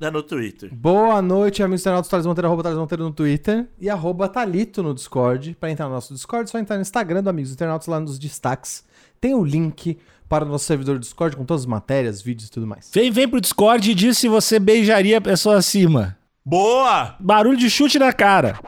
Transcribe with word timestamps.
no 0.00 0.22
Twitter. 0.22 0.70
Boa 0.72 1.20
noite, 1.22 1.62
amigos 1.62 1.80
internautas, 1.80 2.10
Thales 2.10 2.26
Monteiro, 2.26 2.48
arroba 2.48 2.62
Thales 2.62 2.78
Monteiro 2.78 3.04
no 3.04 3.12
Twitter 3.12 3.66
e 3.80 3.88
arroba 3.88 4.28
Thalito 4.28 4.82
no 4.82 4.94
Discord. 4.94 5.56
Para 5.58 5.70
entrar 5.70 5.86
no 5.86 5.94
nosso 5.94 6.12
Discord, 6.12 6.48
é 6.48 6.52
só 6.52 6.58
entrar 6.58 6.76
no 6.76 6.82
Instagram 6.82 7.22
do 7.22 7.30
Amigos 7.30 7.52
Internautas, 7.52 7.86
lá 7.86 7.98
nos 7.98 8.18
destaques. 8.18 8.84
Tem 9.20 9.34
o 9.34 9.44
link 9.44 9.98
para 10.28 10.44
o 10.44 10.48
nosso 10.48 10.64
servidor 10.64 10.96
do 10.96 11.00
Discord 11.00 11.36
com 11.36 11.44
todas 11.44 11.62
as 11.62 11.66
matérias, 11.66 12.20
vídeos 12.20 12.48
e 12.48 12.52
tudo 12.52 12.66
mais. 12.66 12.90
Vem, 12.92 13.10
vem 13.10 13.28
pro 13.28 13.40
Discord 13.40 13.90
e 13.90 13.94
diz 13.94 14.18
se 14.18 14.28
você 14.28 14.58
beijaria 14.58 15.18
a 15.18 15.20
pessoa 15.20 15.56
acima. 15.56 16.16
Boa! 16.44 17.16
Barulho 17.18 17.56
de 17.56 17.70
chute 17.70 17.98
na 17.98 18.12
cara. 18.12 18.58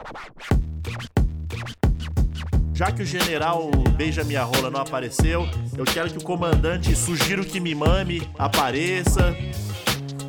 Já 2.73 2.91
que 2.91 3.03
o 3.03 3.05
general 3.05 3.69
Beija 3.97 4.23
Minha 4.23 4.43
Rola 4.43 4.71
não 4.71 4.79
apareceu, 4.79 5.45
eu 5.77 5.83
quero 5.83 6.09
que 6.09 6.17
o 6.17 6.23
comandante 6.23 6.95
Sugiro 6.95 7.43
que 7.43 7.59
me 7.59 7.75
mame 7.75 8.27
apareça. 8.37 9.35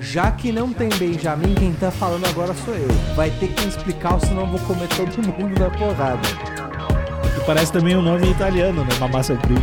Já 0.01 0.33
que 0.33 0.51
não 0.51 0.73
tem 0.73 0.89
Benjamin, 0.89 1.55
quem 1.55 1.75
tá 1.75 1.91
falando 1.91 2.25
agora 2.27 2.55
sou 2.55 2.75
eu. 2.75 2.89
Vai 3.15 3.31
ter 3.31 3.49
que 3.49 3.61
me 3.61 3.69
explicar, 3.69 4.19
senão 4.19 4.41
eu 4.41 4.47
vou 4.47 4.61
comer 4.61 4.89
todo 4.89 5.23
mundo 5.23 5.61
na 5.61 5.71
porrada. 5.71 6.27
Que 7.35 7.45
parece 7.45 7.71
também 7.71 7.95
um 7.95 8.01
nome 8.01 8.31
italiano, 8.31 8.83
né? 8.83 8.91
Mamá 8.99 9.23
seu 9.23 9.37
primo. 9.37 9.61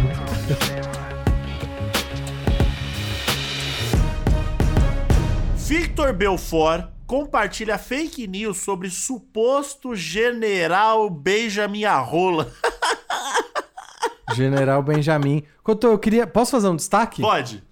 Victor 5.55 6.13
Belfort 6.13 6.85
compartilha 7.07 7.79
fake 7.79 8.27
news 8.27 8.57
sobre 8.57 8.91
suposto 8.91 9.95
general 9.95 11.09
Beija 11.09 11.67
Minha 11.67 11.97
Rola. 11.97 12.51
General 14.35 14.83
Benjamin. 14.83 15.41
Couto, 15.63 15.87
eu 15.87 15.97
queria. 15.97 16.27
Posso 16.27 16.51
fazer 16.51 16.67
um 16.67 16.75
destaque? 16.75 17.21
Pode. 17.21 17.63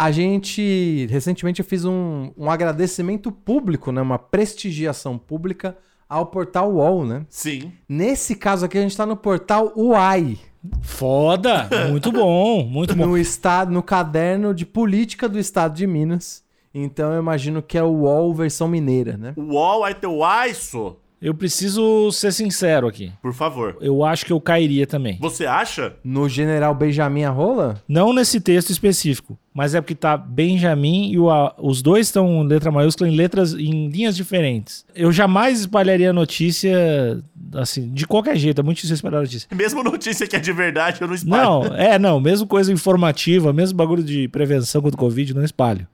A 0.00 0.10
gente. 0.10 1.06
Recentemente 1.10 1.60
eu 1.60 1.64
fiz 1.64 1.84
um, 1.84 2.30
um 2.34 2.50
agradecimento 2.50 3.30
público, 3.30 3.92
né? 3.92 4.00
Uma 4.00 4.18
prestigiação 4.18 5.18
pública 5.18 5.76
ao 6.08 6.24
portal 6.24 6.72
UOL, 6.72 7.04
né? 7.04 7.26
Sim. 7.28 7.70
Nesse 7.86 8.34
caso 8.34 8.64
aqui, 8.64 8.78
a 8.78 8.80
gente 8.80 8.96
tá 8.96 9.04
no 9.04 9.14
portal 9.14 9.74
UAI. 9.76 10.38
Foda! 10.80 11.68
Muito 11.90 12.10
bom, 12.10 12.64
muito 12.64 12.96
bom. 12.96 13.08
No 13.08 13.18
estado, 13.18 13.70
no 13.70 13.82
caderno 13.82 14.54
de 14.54 14.64
política 14.64 15.28
do 15.28 15.38
estado 15.38 15.74
de 15.74 15.86
Minas. 15.86 16.42
Então 16.72 17.12
eu 17.12 17.20
imagino 17.20 17.62
que 17.62 17.76
é 17.76 17.82
o 17.82 17.90
UOL 17.90 18.32
versão 18.32 18.68
mineira, 18.68 19.18
né? 19.18 19.34
O 19.36 19.52
UOL 19.52 19.80
vai 19.80 19.94
ter 19.94 20.06
o 20.06 20.24
AISO, 20.24 20.96
Eu 21.20 21.34
preciso 21.34 22.10
ser 22.12 22.32
sincero 22.32 22.86
aqui. 22.88 23.12
por 23.20 23.34
favor. 23.34 23.76
Eu 23.80 24.02
acho 24.04 24.24
que 24.24 24.32
eu 24.32 24.40
cairia 24.40 24.86
também. 24.86 25.18
Você 25.20 25.44
acha? 25.44 25.94
No 26.02 26.28
General 26.28 26.74
Benjamin 26.74 27.24
Rola? 27.26 27.82
Não 27.86 28.12
nesse 28.14 28.40
texto 28.40 28.70
específico, 28.70 29.38
mas 29.52 29.74
é 29.74 29.80
porque 29.82 29.94
tá 29.94 30.16
Benjamin 30.16 31.10
e 31.12 31.18
o 31.18 31.28
A- 31.28 31.54
os 31.58 31.82
dois 31.82 32.06
estão 32.06 32.42
em 32.42 32.46
letra 32.46 32.70
maiúscula 32.70 33.08
em 33.08 33.14
letras 33.14 33.52
em 33.52 33.88
linhas 33.88 34.16
diferentes. 34.16 34.86
Eu 34.94 35.12
jamais 35.12 35.60
espalharia 35.60 36.08
a 36.08 36.12
notícia 36.12 37.22
assim, 37.54 37.90
de 37.92 38.06
qualquer 38.06 38.36
jeito, 38.36 38.60
é 38.60 38.64
muito 38.64 38.76
difícil 38.76 38.94
espalhar 38.94 39.18
a 39.18 39.22
notícia. 39.22 39.48
Mesmo 39.54 39.82
notícia 39.82 40.26
que 40.26 40.36
é 40.36 40.38
de 40.40 40.52
verdade, 40.52 41.02
eu 41.02 41.08
não 41.08 41.14
espalho. 41.14 41.42
Não, 41.68 41.76
é, 41.76 41.98
não, 41.98 42.18
mesmo 42.20 42.46
coisa 42.46 42.72
informativa, 42.72 43.52
mesmo 43.52 43.76
bagulho 43.76 44.02
de 44.02 44.26
prevenção 44.28 44.80
contra 44.80 44.96
o 44.96 44.98
Covid, 45.00 45.34
não 45.34 45.44
espalho. 45.44 45.86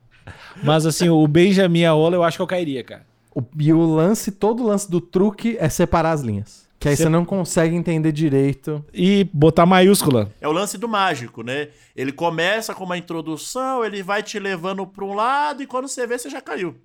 Mas 0.62 0.86
assim, 0.86 1.08
o 1.08 1.26
Benjamin 1.26 1.84
Aola 1.84 2.14
eu 2.16 2.22
acho 2.22 2.36
que 2.38 2.42
eu 2.42 2.46
cairia, 2.46 2.84
cara. 2.84 3.02
O- 3.36 3.44
e 3.58 3.72
o 3.72 3.80
lance, 3.84 4.32
todo 4.32 4.62
o 4.62 4.66
lance 4.66 4.90
do 4.90 5.00
truque 5.00 5.56
é 5.60 5.68
separar 5.68 6.12
as 6.12 6.22
linhas. 6.22 6.64
Que 6.78 6.88
aí 6.88 6.96
você 6.96 7.08
não 7.08 7.24
consegue 7.24 7.74
entender 7.76 8.12
direito. 8.12 8.84
E 8.92 9.24
botar 9.32 9.66
maiúscula. 9.66 10.32
É 10.40 10.48
o 10.48 10.52
lance 10.52 10.78
do 10.78 10.88
mágico, 10.88 11.42
né? 11.42 11.68
Ele 11.94 12.12
começa 12.12 12.74
com 12.74 12.84
uma 12.84 12.98
introdução, 12.98 13.84
ele 13.84 14.02
vai 14.02 14.22
te 14.22 14.38
levando 14.38 14.86
pra 14.86 15.04
um 15.04 15.12
lado 15.14 15.62
e 15.62 15.66
quando 15.66 15.88
você 15.88 16.06
vê, 16.06 16.18
você 16.18 16.30
já 16.30 16.40
caiu. 16.40 16.76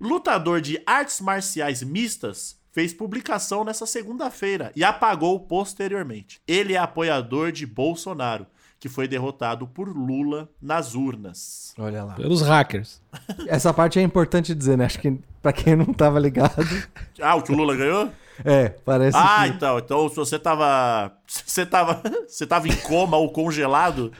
Lutador 0.00 0.60
de 0.60 0.80
artes 0.86 1.20
marciais 1.20 1.82
mistas 1.82 2.56
fez 2.72 2.92
publicação 2.94 3.64
nessa 3.64 3.86
segunda-feira 3.86 4.72
e 4.74 4.82
apagou 4.82 5.38
posteriormente. 5.40 6.40
Ele 6.46 6.74
é 6.74 6.78
apoiador 6.78 7.52
de 7.52 7.66
Bolsonaro, 7.66 8.46
que 8.82 8.88
foi 8.88 9.06
derrotado 9.06 9.64
por 9.64 9.88
Lula 9.88 10.48
nas 10.60 10.96
urnas. 10.96 11.72
Olha 11.78 12.02
lá. 12.02 12.14
Pelos 12.14 12.42
hackers. 12.42 13.00
Essa 13.46 13.72
parte 13.72 13.96
é 14.00 14.02
importante 14.02 14.52
dizer, 14.56 14.76
né? 14.76 14.86
Acho 14.86 14.98
que 14.98 15.20
pra 15.40 15.52
quem 15.52 15.76
não 15.76 15.94
tava 15.94 16.18
ligado. 16.18 16.52
Ah, 17.22 17.36
o 17.36 17.42
que 17.42 17.52
o 17.52 17.54
Lula 17.56 17.76
ganhou? 17.76 18.10
É, 18.44 18.70
parece 18.70 19.16
Ah, 19.16 19.44
que. 19.44 19.54
então, 19.54 19.78
então 19.78 20.08
se 20.08 20.16
você 20.16 20.36
tava, 20.36 21.12
você 21.24 21.64
tava, 21.64 22.02
você 22.26 22.44
tava 22.44 22.66
em 22.66 22.74
coma 22.74 23.16
ou 23.16 23.30
congelado, 23.30 24.10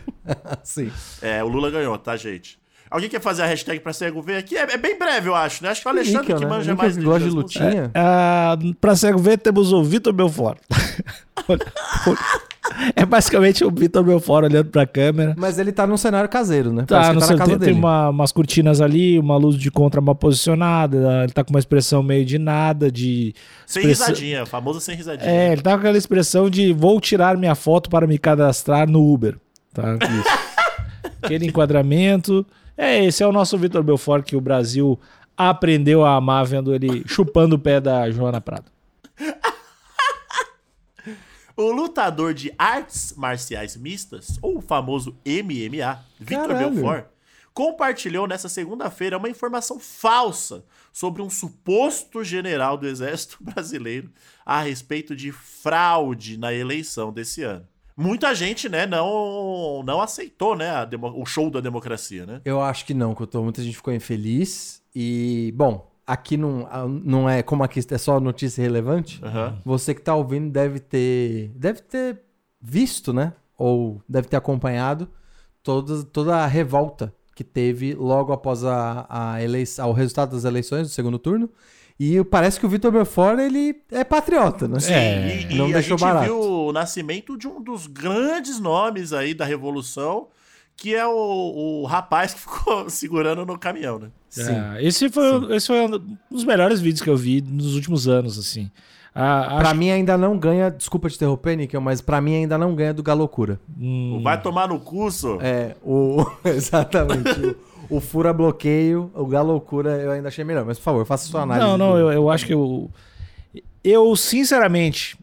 Sim. 0.62 0.92
É, 1.20 1.42
o 1.42 1.48
Lula 1.48 1.68
ganhou, 1.68 1.98
tá, 1.98 2.16
gente? 2.16 2.56
Alguém 2.88 3.08
quer 3.10 3.20
fazer 3.20 3.42
a 3.42 3.46
hashtag 3.46 3.80
pra 3.80 3.92
cego 3.92 4.22
ver 4.22 4.36
aqui? 4.36 4.56
É, 4.56 4.74
é 4.74 4.76
bem 4.76 4.96
breve, 4.96 5.28
eu 5.28 5.34
acho, 5.34 5.64
né? 5.64 5.70
Acho 5.70 5.80
que 5.82 5.88
o 5.88 5.90
Alexandre 5.90 6.20
Níquel, 6.20 6.36
que 6.36 6.44
né? 6.44 6.50
manja 6.50 6.70
Níquel 6.70 6.76
mais 6.84 6.96
que 6.96 7.02
gosta 7.02 7.28
de 7.28 7.34
músicas. 7.34 7.62
lutinha. 7.66 7.90
Ah, 7.96 8.56
pra 8.80 8.94
cego 8.94 9.18
ver, 9.18 9.38
temos 9.38 9.72
o 9.72 9.82
Vitor 9.82 10.12
Belfort. 10.12 10.58
Olha, 11.48 11.72
olha. 12.06 12.18
é 12.96 13.04
basicamente 13.06 13.64
o 13.64 13.70
Vitor 13.70 14.02
Belfort 14.04 14.44
olhando 14.44 14.66
pra 14.70 14.86
câmera. 14.86 15.34
Mas 15.38 15.58
ele 15.58 15.72
tá 15.72 15.86
num 15.86 15.96
cenário 15.96 16.28
caseiro, 16.28 16.72
né? 16.72 16.84
Tá, 16.86 17.00
Parece 17.00 17.12
que 17.14 17.20
sei, 17.20 17.20
na 17.20 17.26
tem, 17.28 17.36
casa 17.38 17.50
tem 17.50 17.58
dele. 17.58 17.72
uma- 17.78 18.08
umas 18.10 18.32
cortinas 18.32 18.80
ali, 18.80 19.18
uma 19.18 19.36
luz 19.36 19.56
de 19.56 19.70
contra 19.70 20.00
mal 20.00 20.14
posicionada, 20.14 21.22
ele 21.24 21.32
tá 21.32 21.42
com 21.44 21.50
uma 21.50 21.58
expressão 21.58 22.02
meio 22.02 22.24
de 22.24 22.38
nada, 22.38 22.90
de... 22.90 23.34
Sem 23.66 23.82
expressão- 23.82 24.08
risadinha, 24.08 24.46
famosa 24.46 24.80
sem 24.80 24.96
risadinha. 24.96 25.30
É, 25.30 25.52
ele 25.52 25.62
tá 25.62 25.72
com 25.72 25.78
aquela 25.78 25.98
expressão 25.98 26.48
de 26.50 26.72
vou 26.72 27.00
tirar 27.00 27.36
minha 27.36 27.54
foto 27.54 27.88
para 27.90 28.06
me 28.06 28.18
cadastrar 28.18 28.88
no 28.88 29.12
Uber. 29.12 29.36
Tá, 29.72 29.94
isso. 29.94 30.42
Aquele 31.22 31.46
enquadramento. 31.46 32.44
É, 32.76 33.04
esse 33.04 33.22
é 33.22 33.26
o 33.26 33.32
nosso 33.32 33.56
Vitor 33.58 33.82
Belfort 33.82 34.24
que 34.24 34.36
o 34.36 34.40
Brasil 34.40 34.98
aprendeu 35.36 36.04
a 36.04 36.16
amar 36.16 36.44
vendo 36.44 36.74
ele 36.74 37.02
chupando 37.06 37.56
o 37.56 37.58
pé 37.58 37.80
da 37.80 38.10
Joana 38.10 38.40
Prado. 38.40 38.64
O 41.62 41.70
lutador 41.70 42.34
de 42.34 42.52
artes 42.58 43.14
marciais 43.16 43.76
mistas, 43.76 44.36
ou 44.42 44.58
o 44.58 44.60
famoso 44.60 45.16
MMA, 45.24 46.04
Victor. 46.18 46.58
Belfort, 46.58 47.04
compartilhou 47.54 48.26
nessa 48.26 48.48
segunda-feira 48.48 49.16
uma 49.16 49.28
informação 49.28 49.78
falsa 49.78 50.64
sobre 50.92 51.22
um 51.22 51.30
suposto 51.30 52.24
general 52.24 52.76
do 52.76 52.88
Exército 52.88 53.38
Brasileiro 53.44 54.10
a 54.44 54.60
respeito 54.60 55.14
de 55.14 55.30
fraude 55.30 56.36
na 56.36 56.52
eleição 56.52 57.12
desse 57.12 57.44
ano. 57.44 57.64
Muita 57.96 58.34
gente, 58.34 58.68
né, 58.68 58.84
não, 58.84 59.84
não 59.84 60.00
aceitou, 60.00 60.56
né, 60.56 60.68
o 61.14 61.24
show 61.24 61.48
da 61.48 61.60
democracia, 61.60 62.26
né? 62.26 62.40
Eu 62.44 62.60
acho 62.60 62.84
que 62.84 62.94
não, 62.94 63.14
Couto. 63.14 63.40
Muita 63.40 63.62
gente 63.62 63.76
ficou 63.76 63.94
infeliz. 63.94 64.82
E, 64.94 65.52
bom, 65.54 65.91
aqui 66.06 66.36
não, 66.36 66.66
não 67.04 67.28
é. 67.28 67.42
Como 67.42 67.62
aqui 67.62 67.80
é 67.90 67.98
só 67.98 68.18
notícia 68.20 68.62
relevante, 68.62 69.20
Aham. 69.24 69.58
você 69.64 69.94
que 69.94 70.00
tá 70.02 70.14
ouvindo 70.14 70.50
deve 70.50 70.78
ter. 70.80 71.50
Deve 71.54 71.80
ter 71.82 72.20
visto, 72.60 73.12
né? 73.12 73.32
Ou 73.58 74.00
deve 74.08 74.28
ter 74.28 74.36
acompanhado 74.36 75.08
toda, 75.62 76.02
toda 76.04 76.36
a 76.36 76.46
revolta 76.46 77.12
que 77.34 77.44
teve 77.44 77.94
logo 77.94 78.32
após 78.32 78.64
a, 78.64 79.06
a 79.08 79.42
eleição, 79.42 79.88
o 79.90 79.92
resultado 79.92 80.32
das 80.32 80.44
eleições 80.44 80.88
do 80.88 80.92
segundo 80.92 81.18
turno. 81.18 81.48
E 82.00 82.22
parece 82.24 82.58
que 82.58 82.66
o 82.66 82.68
Vitor 82.68 82.90
Belfort, 82.90 83.38
ele 83.38 83.80
é 83.92 84.02
patriota, 84.02 84.66
né? 84.66 84.80
Sim, 84.80 84.92
É, 84.92 85.42
e, 85.50 85.54
não 85.54 85.68
e 85.68 85.70
a 85.70 85.74
deixou 85.74 85.96
gente 85.96 86.06
barato. 86.06 86.24
viu 86.26 86.40
o 86.40 86.72
nascimento 86.72 87.36
de 87.36 87.46
um 87.46 87.62
dos 87.62 87.86
grandes 87.86 88.58
nomes 88.58 89.12
aí 89.12 89.34
da 89.34 89.44
Revolução, 89.44 90.26
que 90.76 90.94
é 90.94 91.06
o, 91.06 91.82
o 91.82 91.86
rapaz 91.86 92.34
que 92.34 92.40
ficou 92.42 92.88
segurando 92.90 93.44
no 93.46 93.58
caminhão, 93.58 93.98
né? 93.98 94.08
Sim. 94.28 94.52
É, 94.76 94.82
esse, 94.84 95.08
foi, 95.10 95.54
esse 95.56 95.66
foi 95.66 95.80
um 95.86 96.16
dos 96.30 96.44
melhores 96.44 96.80
vídeos 96.80 97.02
que 97.02 97.10
eu 97.10 97.16
vi 97.16 97.40
nos 97.42 97.74
últimos 97.74 98.08
anos, 98.08 98.38
assim. 98.38 98.70
Ah, 99.14 99.56
Pra 99.58 99.68
acho- 99.70 99.76
mim 99.78 99.90
ainda 99.90 100.16
não 100.16 100.38
ganha, 100.38 100.70
desculpa 100.70 101.10
te 101.10 101.16
interromper, 101.16 101.54
Níquel, 101.54 101.82
mas 101.82 102.00
pra 102.00 102.18
mim 102.20 102.34
ainda 102.36 102.56
não 102.56 102.74
ganha 102.74 102.94
do 102.94 103.02
Galocura. 103.02 103.60
hum, 103.78 104.20
Vai 104.22 104.40
tomar 104.40 104.68
no 104.68 104.80
curso. 104.80 105.36
É, 105.42 105.76
o. 105.84 106.24
Exatamente. 106.44 107.54
o, 107.90 107.96
o 107.96 108.00
Fura 108.00 108.32
Bloqueio, 108.32 109.10
o 109.14 109.26
Galocura 109.26 109.90
eu 110.00 110.12
ainda 110.12 110.28
achei 110.28 110.44
melhor. 110.44 110.64
Mas, 110.64 110.78
por 110.78 110.84
favor, 110.84 111.04
faça 111.04 111.26
sua 111.28 111.42
análise. 111.42 111.66
Não, 111.66 111.76
não, 111.76 111.92
do- 111.92 111.98
eu, 111.98 112.12
eu 112.12 112.30
acho 112.30 112.46
que 112.46 112.54
eu. 112.54 112.90
Eu, 113.84 114.16
sinceramente, 114.16 115.18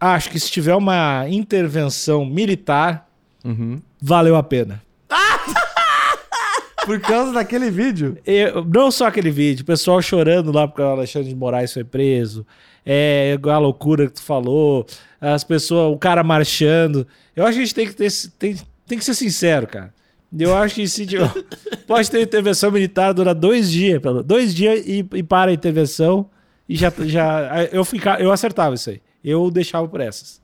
acho 0.00 0.30
que 0.30 0.40
se 0.40 0.50
tiver 0.50 0.74
uma 0.74 1.26
intervenção 1.28 2.24
militar, 2.24 3.06
Uhum. 3.44 3.78
valeu 4.00 4.36
a 4.36 4.42
pena. 4.42 4.82
Por 6.84 7.00
causa 7.00 7.32
daquele 7.32 7.70
vídeo. 7.70 8.18
Eu- 8.26 8.64
não 8.64 8.90
só 8.90 9.06
aquele 9.06 9.30
vídeo, 9.30 9.62
o 9.62 9.66
pessoal 9.66 10.02
chorando 10.02 10.52
lá 10.52 10.68
porque 10.68 10.82
o 10.82 10.86
Alexandre 10.86 11.28
de 11.30 11.34
Moraes 11.34 11.72
foi 11.72 11.82
preso. 11.84 12.46
é 12.84 13.38
a 13.42 13.58
loucura 13.58 14.06
que 14.06 14.12
tu 14.14 14.22
falou, 14.22 14.84
as 15.20 15.42
pessoas, 15.42 15.94
o 15.94 15.98
cara 15.98 16.22
marchando. 16.22 17.06
Eu 17.34 17.44
acho 17.46 17.54
que 17.56 17.62
a 17.62 17.64
gente 17.64 17.74
tem 17.74 17.86
que 17.86 17.94
ter, 17.94 18.10
tem, 18.38 18.56
tem 18.86 18.98
que 18.98 19.04
ser 19.04 19.14
sincero, 19.14 19.66
cara. 19.66 19.94
Eu 20.38 20.54
acho 20.56 20.74
que 20.74 20.86
se 20.86 21.06
tiver- 21.06 21.32
pode 21.86 22.10
ter 22.10 22.20
intervenção 22.20 22.70
militar 22.70 23.14
dura 23.14 23.34
dois 23.34 23.70
dias, 23.70 24.00
dois 24.26 24.54
dias 24.54 24.84
e, 24.86 25.06
e 25.14 25.22
para 25.22 25.50
a 25.52 25.54
intervenção 25.54 26.28
e 26.68 26.76
já, 26.76 26.92
já 27.06 27.64
eu 27.72 27.84
ficar, 27.84 28.20
eu 28.20 28.30
acertava 28.30 28.74
isso 28.74 28.90
aí. 28.90 29.00
Eu 29.24 29.50
deixava 29.50 29.88
por 29.88 30.00
essas. 30.02 30.42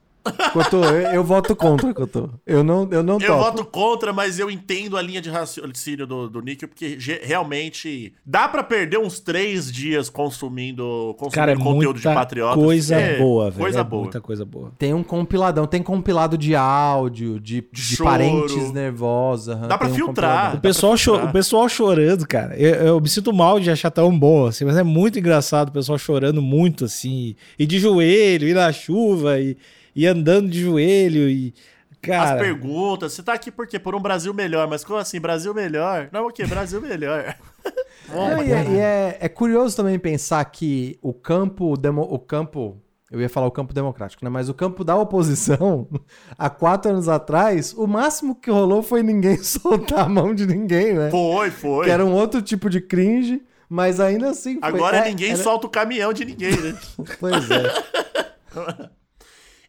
Cotô, 0.52 0.84
eu, 0.84 1.12
eu 1.14 1.24
voto 1.24 1.54
contra, 1.56 1.92
Cotô. 1.94 2.28
Eu 2.46 2.62
não, 2.62 2.88
eu 2.90 3.02
não 3.02 3.14
Eu 3.20 3.26
topo. 3.28 3.38
voto 3.42 3.64
contra, 3.64 4.12
mas 4.12 4.38
eu 4.38 4.50
entendo 4.50 4.96
a 4.96 5.02
linha 5.02 5.20
de 5.20 5.30
raciocínio 5.30 6.06
do, 6.06 6.28
do 6.28 6.40
Níquel, 6.40 6.68
porque 6.68 6.98
realmente 7.22 8.12
dá 8.24 8.48
pra 8.48 8.62
perder 8.62 8.98
uns 8.98 9.20
três 9.20 9.70
dias 9.70 10.08
consumindo, 10.10 11.14
consumindo 11.18 11.34
Cara, 11.34 11.52
é 11.52 11.56
conteúdo 11.56 11.96
de 11.98 12.02
patriota. 12.02 12.56
coisa 12.56 12.96
É, 12.96 13.18
boa, 13.18 13.50
velho. 13.50 13.62
Coisa 13.62 13.80
é 13.80 13.84
boa. 13.84 14.02
Muita 14.02 14.20
coisa 14.20 14.44
boa. 14.44 14.72
Tem 14.78 14.92
um 14.94 15.02
compiladão, 15.02 15.66
tem 15.66 15.82
compilado 15.82 16.36
de 16.36 16.54
áudio, 16.54 17.40
de, 17.40 17.64
de 17.72 17.96
parentes 17.96 18.72
nervosa. 18.72 19.56
Dá 19.68 19.78
pra 19.78 19.88
filtrar. 19.88 20.56
O 20.56 20.60
pessoal, 20.60 20.96
filtrar. 20.96 21.28
o 21.28 21.32
pessoal 21.32 21.68
chorando, 21.68 22.26
cara. 22.26 22.56
Eu, 22.56 22.74
eu 22.74 23.00
me 23.00 23.08
sinto 23.08 23.32
mal 23.32 23.58
de 23.60 23.70
achar 23.70 23.90
tão 23.90 24.16
bom, 24.16 24.46
assim, 24.46 24.64
mas 24.64 24.76
é 24.76 24.82
muito 24.82 25.18
engraçado 25.18 25.68
o 25.68 25.72
pessoal 25.72 25.98
chorando 25.98 26.42
muito, 26.42 26.84
assim. 26.84 27.34
E 27.58 27.66
de 27.66 27.78
joelho, 27.78 28.48
e 28.48 28.54
na 28.54 28.72
chuva, 28.72 29.38
e, 29.40 29.56
e 30.02 30.06
andando 30.06 30.48
de 30.48 30.60
joelho, 30.62 31.28
e. 31.28 31.54
As 31.92 31.98
Cara. 32.00 32.38
perguntas, 32.40 33.12
você 33.12 33.22
tá 33.22 33.34
aqui 33.34 33.50
por 33.50 33.66
quê? 33.66 33.78
Por 33.78 33.94
um 33.94 34.00
Brasil 34.00 34.32
melhor, 34.32 34.66
mas 34.66 34.82
como 34.82 34.98
assim, 34.98 35.20
Brasil 35.20 35.52
melhor? 35.52 36.08
Não, 36.10 36.28
o 36.28 36.32
quê? 36.32 36.46
Brasil 36.46 36.80
melhor. 36.80 37.34
Não, 38.08 38.42
e 38.42 38.50
é, 38.52 38.64
e 38.70 38.78
é- 38.78 39.18
é 39.20 39.28
curioso 39.28 39.76
também 39.76 39.98
pensar 39.98 40.42
que 40.46 40.98
o 41.02 41.12
campo, 41.12 41.76
demo- 41.76 42.08
o 42.10 42.18
campo, 42.18 42.80
eu 43.10 43.20
ia 43.20 43.28
falar 43.28 43.46
o 43.46 43.50
campo 43.50 43.74
democrático, 43.74 44.24
né? 44.24 44.30
Mas 44.30 44.48
o 44.48 44.54
campo 44.54 44.82
da 44.82 44.96
oposição, 44.96 45.86
há 46.38 46.48
quatro 46.48 46.90
anos 46.90 47.06
atrás, 47.06 47.74
o 47.74 47.86
máximo 47.86 48.34
que 48.34 48.50
rolou 48.50 48.82
foi 48.82 49.02
ninguém 49.02 49.36
soltar 49.44 50.06
a 50.06 50.08
mão 50.08 50.34
de 50.34 50.46
ninguém, 50.46 50.94
né? 50.94 51.10
Foi, 51.10 51.50
foi. 51.50 51.84
Que 51.84 51.90
era 51.90 52.04
um 52.04 52.14
outro 52.14 52.40
tipo 52.40 52.70
de 52.70 52.80
cringe, 52.80 53.42
mas 53.68 54.00
ainda 54.00 54.30
assim 54.30 54.58
foi. 54.58 54.68
Agora 54.68 54.96
é- 54.96 55.08
ninguém 55.10 55.32
era- 55.32 55.42
solta 55.42 55.66
o 55.66 55.70
caminhão 55.70 56.14
de 56.14 56.24
ninguém, 56.24 56.56
né? 56.56 56.74
Pois 57.20 57.50
é. 57.50 58.90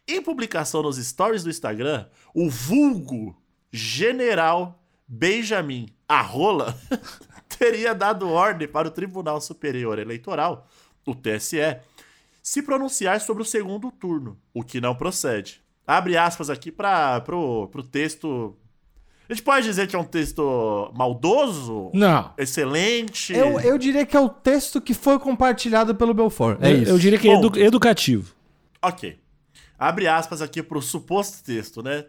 Em 0.06 0.20
publicação 0.20 0.82
nos 0.82 0.96
stories 0.96 1.44
do 1.44 1.50
Instagram, 1.50 2.06
o 2.34 2.50
vulgo 2.50 3.36
General 3.72 4.82
Benjamin 5.06 5.86
Arrola 6.08 6.76
teria 7.58 7.94
dado 7.94 8.28
ordem 8.28 8.66
para 8.66 8.88
o 8.88 8.90
Tribunal 8.90 9.40
Superior 9.40 9.98
Eleitoral, 9.98 10.66
o 11.06 11.14
TSE, 11.14 11.76
se 12.42 12.62
pronunciar 12.62 13.20
sobre 13.20 13.42
o 13.42 13.46
segundo 13.46 13.92
turno, 13.92 14.36
o 14.52 14.64
que 14.64 14.80
não 14.80 14.94
procede. 14.94 15.60
Abre 15.86 16.16
aspas 16.16 16.50
aqui 16.50 16.72
para 16.72 17.20
pro, 17.20 17.68
pro 17.68 17.82
texto. 17.84 18.56
A 19.28 19.32
gente 19.32 19.44
pode 19.44 19.64
dizer 19.66 19.86
que 19.86 19.94
é 19.94 19.98
um 19.98 20.04
texto 20.04 20.92
maldoso? 20.96 21.90
Não. 21.94 22.32
Excelente? 22.36 23.32
Eu, 23.32 23.60
eu 23.60 23.78
diria 23.78 24.04
que 24.04 24.16
é 24.16 24.20
o 24.20 24.28
texto 24.28 24.80
que 24.80 24.94
foi 24.94 25.18
compartilhado 25.20 25.94
pelo 25.94 26.12
Belfort. 26.12 26.58
É 26.60 26.72
eu, 26.72 26.82
isso. 26.82 26.90
eu 26.90 26.98
diria 26.98 27.18
que 27.18 27.28
é 27.28 27.34
Bom. 27.34 27.46
edu- 27.46 27.58
educativo. 27.60 28.34
Ok. 28.82 29.18
Abre 29.82 30.06
aspas 30.06 30.40
aqui 30.40 30.62
pro 30.62 30.80
suposto 30.80 31.42
texto, 31.42 31.82
né? 31.82 32.04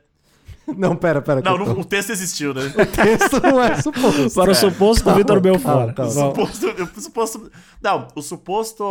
Não, 0.78 0.96
pera, 0.96 1.22
pera. 1.24 1.42
Não, 1.42 1.58
não- 1.58 1.80
o 1.80 1.84
texto 1.84 2.12
existiu, 2.12 2.54
né? 2.54 2.62
O 2.68 2.86
texto 2.86 3.42
não 3.42 3.62
é 3.62 3.81
suposto. 3.81 4.30
Para 4.36 4.52
o 4.52 4.56
suposto 4.56 5.04
do 5.04 5.16
Vitor 5.16 5.42
Belfort. 5.42 5.94
calma, 5.94 5.94
calma. 5.94 6.12
Suposto, 6.12 6.68
o 6.68 7.02
suposto. 7.02 7.52
Não, 7.81 8.08
o 8.16 8.22
suposto. 8.22 8.84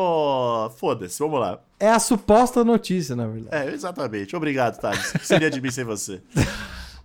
Foda-se, 0.79 1.17
vamos 1.20 1.38
lá. 1.38 1.61
É 1.79 1.90
a 1.90 2.00
suposta 2.00 2.64
notícia, 2.64 3.14
na 3.14 3.26
verdade. 3.29 3.55
É, 3.69 3.73
exatamente. 3.73 4.34
Obrigado, 4.34 4.81
Thales. 4.81 5.14
O 5.14 5.19
que 5.20 5.26
Seria 5.29 5.49
de 5.49 5.61
mim 5.61 5.70
sem 5.70 5.84
você. 5.84 6.20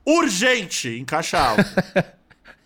Urgente 0.03 0.89
em 0.89 1.05
caixa 1.05 1.39
alta. 1.39 1.63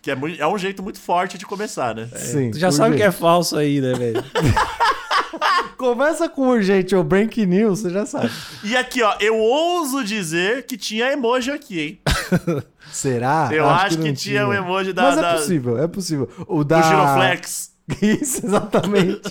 Que 0.02 0.10
é, 0.10 0.14
mui- 0.16 0.36
é 0.38 0.46
um 0.46 0.58
jeito 0.58 0.82
muito 0.82 0.98
forte 1.00 1.38
de 1.38 1.46
começar, 1.46 1.94
né? 1.94 2.08
Sim. 2.16 2.50
Tu 2.50 2.58
já 2.58 2.72
sabe 2.72 2.96
que 2.96 3.02
urgente. 3.02 3.16
é 3.16 3.20
falso 3.20 3.56
aí, 3.56 3.80
né, 3.80 3.94
velho? 3.94 4.22
Começa 5.78 6.28
com 6.28 6.48
urgente 6.48 6.94
ou 6.94 7.02
break 7.02 7.44
news, 7.46 7.80
você 7.80 7.90
já 7.90 8.04
sabe. 8.06 8.30
E 8.62 8.76
aqui, 8.76 9.02
ó, 9.02 9.14
eu 9.20 9.36
ouso 9.38 10.04
dizer 10.04 10.64
que 10.66 10.76
tinha 10.76 11.10
emoji 11.12 11.50
aqui, 11.50 11.80
hein? 11.80 12.00
Será? 12.92 13.48
Eu 13.52 13.68
acho 13.68 13.96
que 13.98 14.04
não 14.08 14.14
tinha 14.14 14.46
o 14.46 14.52
emoji 14.52 14.92
da- 14.92 15.02
Mas 15.02 15.16
da- 15.16 15.30
é 15.30 15.36
possível, 15.36 15.78
é 15.78 15.88
possível. 15.88 16.28
O 16.46 16.58
Do 16.58 16.64
da... 16.64 16.82
Giroflex. 16.82 17.72
Isso, 18.02 18.46
exatamente. 18.46 19.30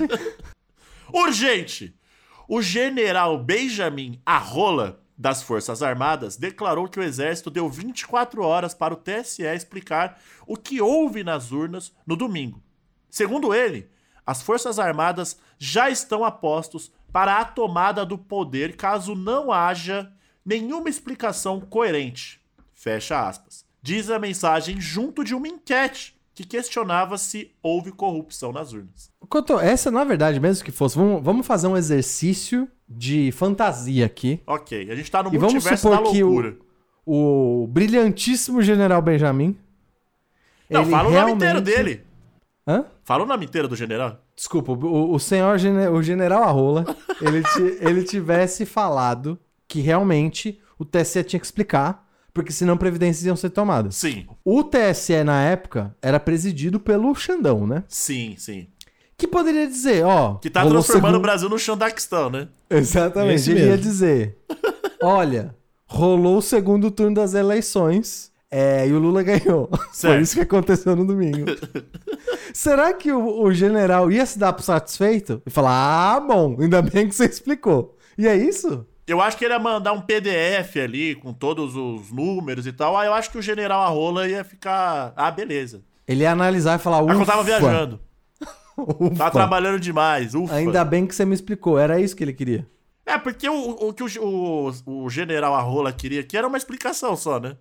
Urgente! 1.13 1.93
O 2.47 2.61
general 2.61 3.37
Benjamin 3.41 4.19
Arrola, 4.25 4.99
das 5.21 5.43
Forças 5.43 5.83
Armadas, 5.83 6.35
declarou 6.35 6.87
que 6.87 6.99
o 6.99 7.03
exército 7.03 7.51
deu 7.51 7.69
24 7.69 8.41
horas 8.41 8.73
para 8.73 8.91
o 8.91 8.97
TSE 8.97 9.43
explicar 9.43 10.19
o 10.47 10.57
que 10.57 10.81
houve 10.81 11.23
nas 11.23 11.51
urnas 11.51 11.93
no 12.07 12.15
domingo. 12.15 12.59
Segundo 13.07 13.53
ele, 13.53 13.87
as 14.25 14.41
Forças 14.41 14.79
Armadas 14.79 15.37
já 15.59 15.91
estão 15.91 16.25
a 16.25 16.31
postos 16.31 16.91
para 17.13 17.39
a 17.39 17.45
tomada 17.45 18.03
do 18.03 18.17
poder 18.17 18.75
caso 18.75 19.13
não 19.13 19.51
haja 19.51 20.11
nenhuma 20.43 20.89
explicação 20.89 21.61
coerente. 21.61 22.41
Fecha 22.73 23.27
aspas. 23.27 23.63
Diz 23.79 24.09
a 24.09 24.17
mensagem 24.17 24.81
junto 24.81 25.23
de 25.23 25.35
uma 25.35 25.47
enquete 25.47 26.19
que 26.41 26.57
questionava 26.57 27.17
se 27.17 27.51
houve 27.61 27.91
corrupção 27.91 28.51
nas 28.51 28.73
urnas. 28.73 29.11
Cotô, 29.29 29.59
essa, 29.59 29.91
na 29.91 30.03
verdade, 30.03 30.39
mesmo 30.39 30.63
que 30.63 30.71
fosse, 30.71 30.97
vamos, 30.97 31.23
vamos 31.23 31.45
fazer 31.45 31.67
um 31.67 31.77
exercício 31.77 32.67
de 32.87 33.31
fantasia 33.31 34.05
aqui. 34.05 34.41
Ok, 34.45 34.89
a 34.89 34.95
gente 34.95 35.09
tá 35.09 35.23
no 35.23 35.33
E 35.33 35.37
vamos 35.37 35.53
multiverso 35.53 35.89
da 35.89 35.97
supor 35.97 36.11
que 36.11 36.23
o, 36.23 36.27
loucura. 36.27 36.57
o 37.05 37.67
brilhantíssimo 37.69 38.61
general 38.61 39.01
Benjamin. 39.01 39.55
Não, 40.69 40.81
ele 40.81 40.89
fala 40.89 41.09
o 41.09 41.11
nome 41.11 41.31
inteiro 41.33 41.61
dele. 41.61 42.03
Hã? 42.67 42.85
Fala 43.03 43.23
o 43.23 43.27
nome 43.27 43.45
inteiro 43.45 43.67
do 43.67 43.75
general. 43.75 44.23
Desculpa, 44.35 44.71
o, 44.71 45.13
o 45.13 45.19
senhor 45.19 45.57
o 45.93 46.01
general 46.01 46.43
Arrola, 46.43 46.85
ele, 47.21 47.43
ele 47.79 48.03
tivesse 48.03 48.65
falado 48.65 49.39
que 49.67 49.81
realmente 49.81 50.59
o 50.77 50.85
TSE 50.85 51.23
tinha 51.23 51.39
que 51.39 51.45
explicar, 51.45 52.07
porque 52.33 52.51
senão 52.51 52.77
providências 52.77 53.25
iam 53.25 53.35
ser 53.35 53.49
tomadas. 53.49 53.95
Sim, 53.95 54.25
O 54.45 54.63
TSE, 54.63 55.23
na 55.23 55.41
época, 55.43 55.95
era 56.01 56.19
presidido 56.19 56.79
pelo 56.79 57.13
Xandão, 57.15 57.65
né? 57.67 57.83
sim, 57.87 58.35
sim. 58.37 58.67
Que 59.17 59.27
poderia 59.27 59.67
dizer, 59.67 60.03
ó... 60.03 60.35
Que 60.35 60.49
tá 60.49 60.61
transformando 60.65 60.79
o 61.03 61.07
segundo- 61.11 61.21
Brasil 61.21 61.47
no 61.49 61.59
Xandaquistão, 61.59 62.29
né? 62.31 62.47
Exatamente, 62.67 63.35
Esse 63.35 63.51
ele 63.51 63.65
ia 63.67 63.77
dizer, 63.77 64.37
olha, 65.03 65.53
rolou 65.85 66.37
o 66.37 66.41
segundo 66.41 66.89
turno 66.89 67.13
das 67.15 67.35
eleições 67.35 68.31
é, 68.49 68.87
e 68.87 68.91
o 68.93 68.97
Lula 68.97 69.21
ganhou. 69.21 69.69
Foi 69.93 69.93
Certo. 69.93 70.21
isso 70.23 70.35
que 70.35 70.41
aconteceu 70.41 70.95
no 70.95 71.05
domingo. 71.05 71.45
Será 72.53 72.93
que 72.93 73.11
o, 73.11 73.43
o 73.43 73.53
general 73.53 74.11
ia 74.11 74.25
se 74.25 74.37
dar 74.39 74.53
por 74.53 74.63
satisfeito 74.63 75.41
e 75.45 75.49
falar, 75.49 76.15
ah, 76.15 76.19
bom, 76.19 76.57
ainda 76.59 76.81
bem 76.81 77.07
que 77.07 77.13
você 77.15 77.25
explicou. 77.25 77.95
E 78.17 78.27
é 78.27 78.35
isso? 78.35 78.85
Eu 79.11 79.21
acho 79.21 79.37
que 79.37 79.43
ele 79.43 79.53
ia 79.53 79.59
mandar 79.59 79.91
um 79.91 79.99
PDF 80.01 80.77
ali 80.81 81.15
com 81.15 81.33
todos 81.33 81.75
os 81.75 82.11
números 82.11 82.65
e 82.65 82.71
tal. 82.71 82.95
Aí 82.95 83.07
eu 83.07 83.13
acho 83.13 83.29
que 83.29 83.37
o 83.37 83.41
general 83.41 83.81
Arrola 83.81 84.27
ia 84.27 84.43
ficar. 84.43 85.11
Ah, 85.15 85.29
beleza. 85.29 85.83
Ele 86.07 86.23
ia 86.23 86.31
analisar 86.31 86.79
e 86.79 86.81
falar, 86.81 86.97
Ah, 86.99 87.03
ufa, 87.03 87.13
eu 87.13 87.25
tava 87.25 87.43
viajando. 87.43 87.99
ufa, 88.77 89.15
Tava 89.15 89.31
trabalhando 89.31 89.79
demais. 89.79 90.33
Ufa. 90.33 90.55
Ainda 90.55 90.85
bem 90.85 91.05
que 91.05 91.13
você 91.13 91.25
me 91.25 91.35
explicou, 91.35 91.77
era 91.77 91.99
isso 91.99 92.15
que 92.15 92.23
ele 92.23 92.33
queria. 92.33 92.65
É, 93.05 93.17
porque 93.17 93.49
o, 93.49 93.71
o 93.89 93.93
que 93.93 94.03
o, 94.03 94.71
o, 94.85 95.03
o 95.03 95.09
general 95.09 95.53
Arrola 95.55 95.91
queria 95.91 96.21
aqui 96.21 96.37
era 96.37 96.47
uma 96.47 96.57
explicação 96.57 97.15
só, 97.17 97.39
né? 97.39 97.57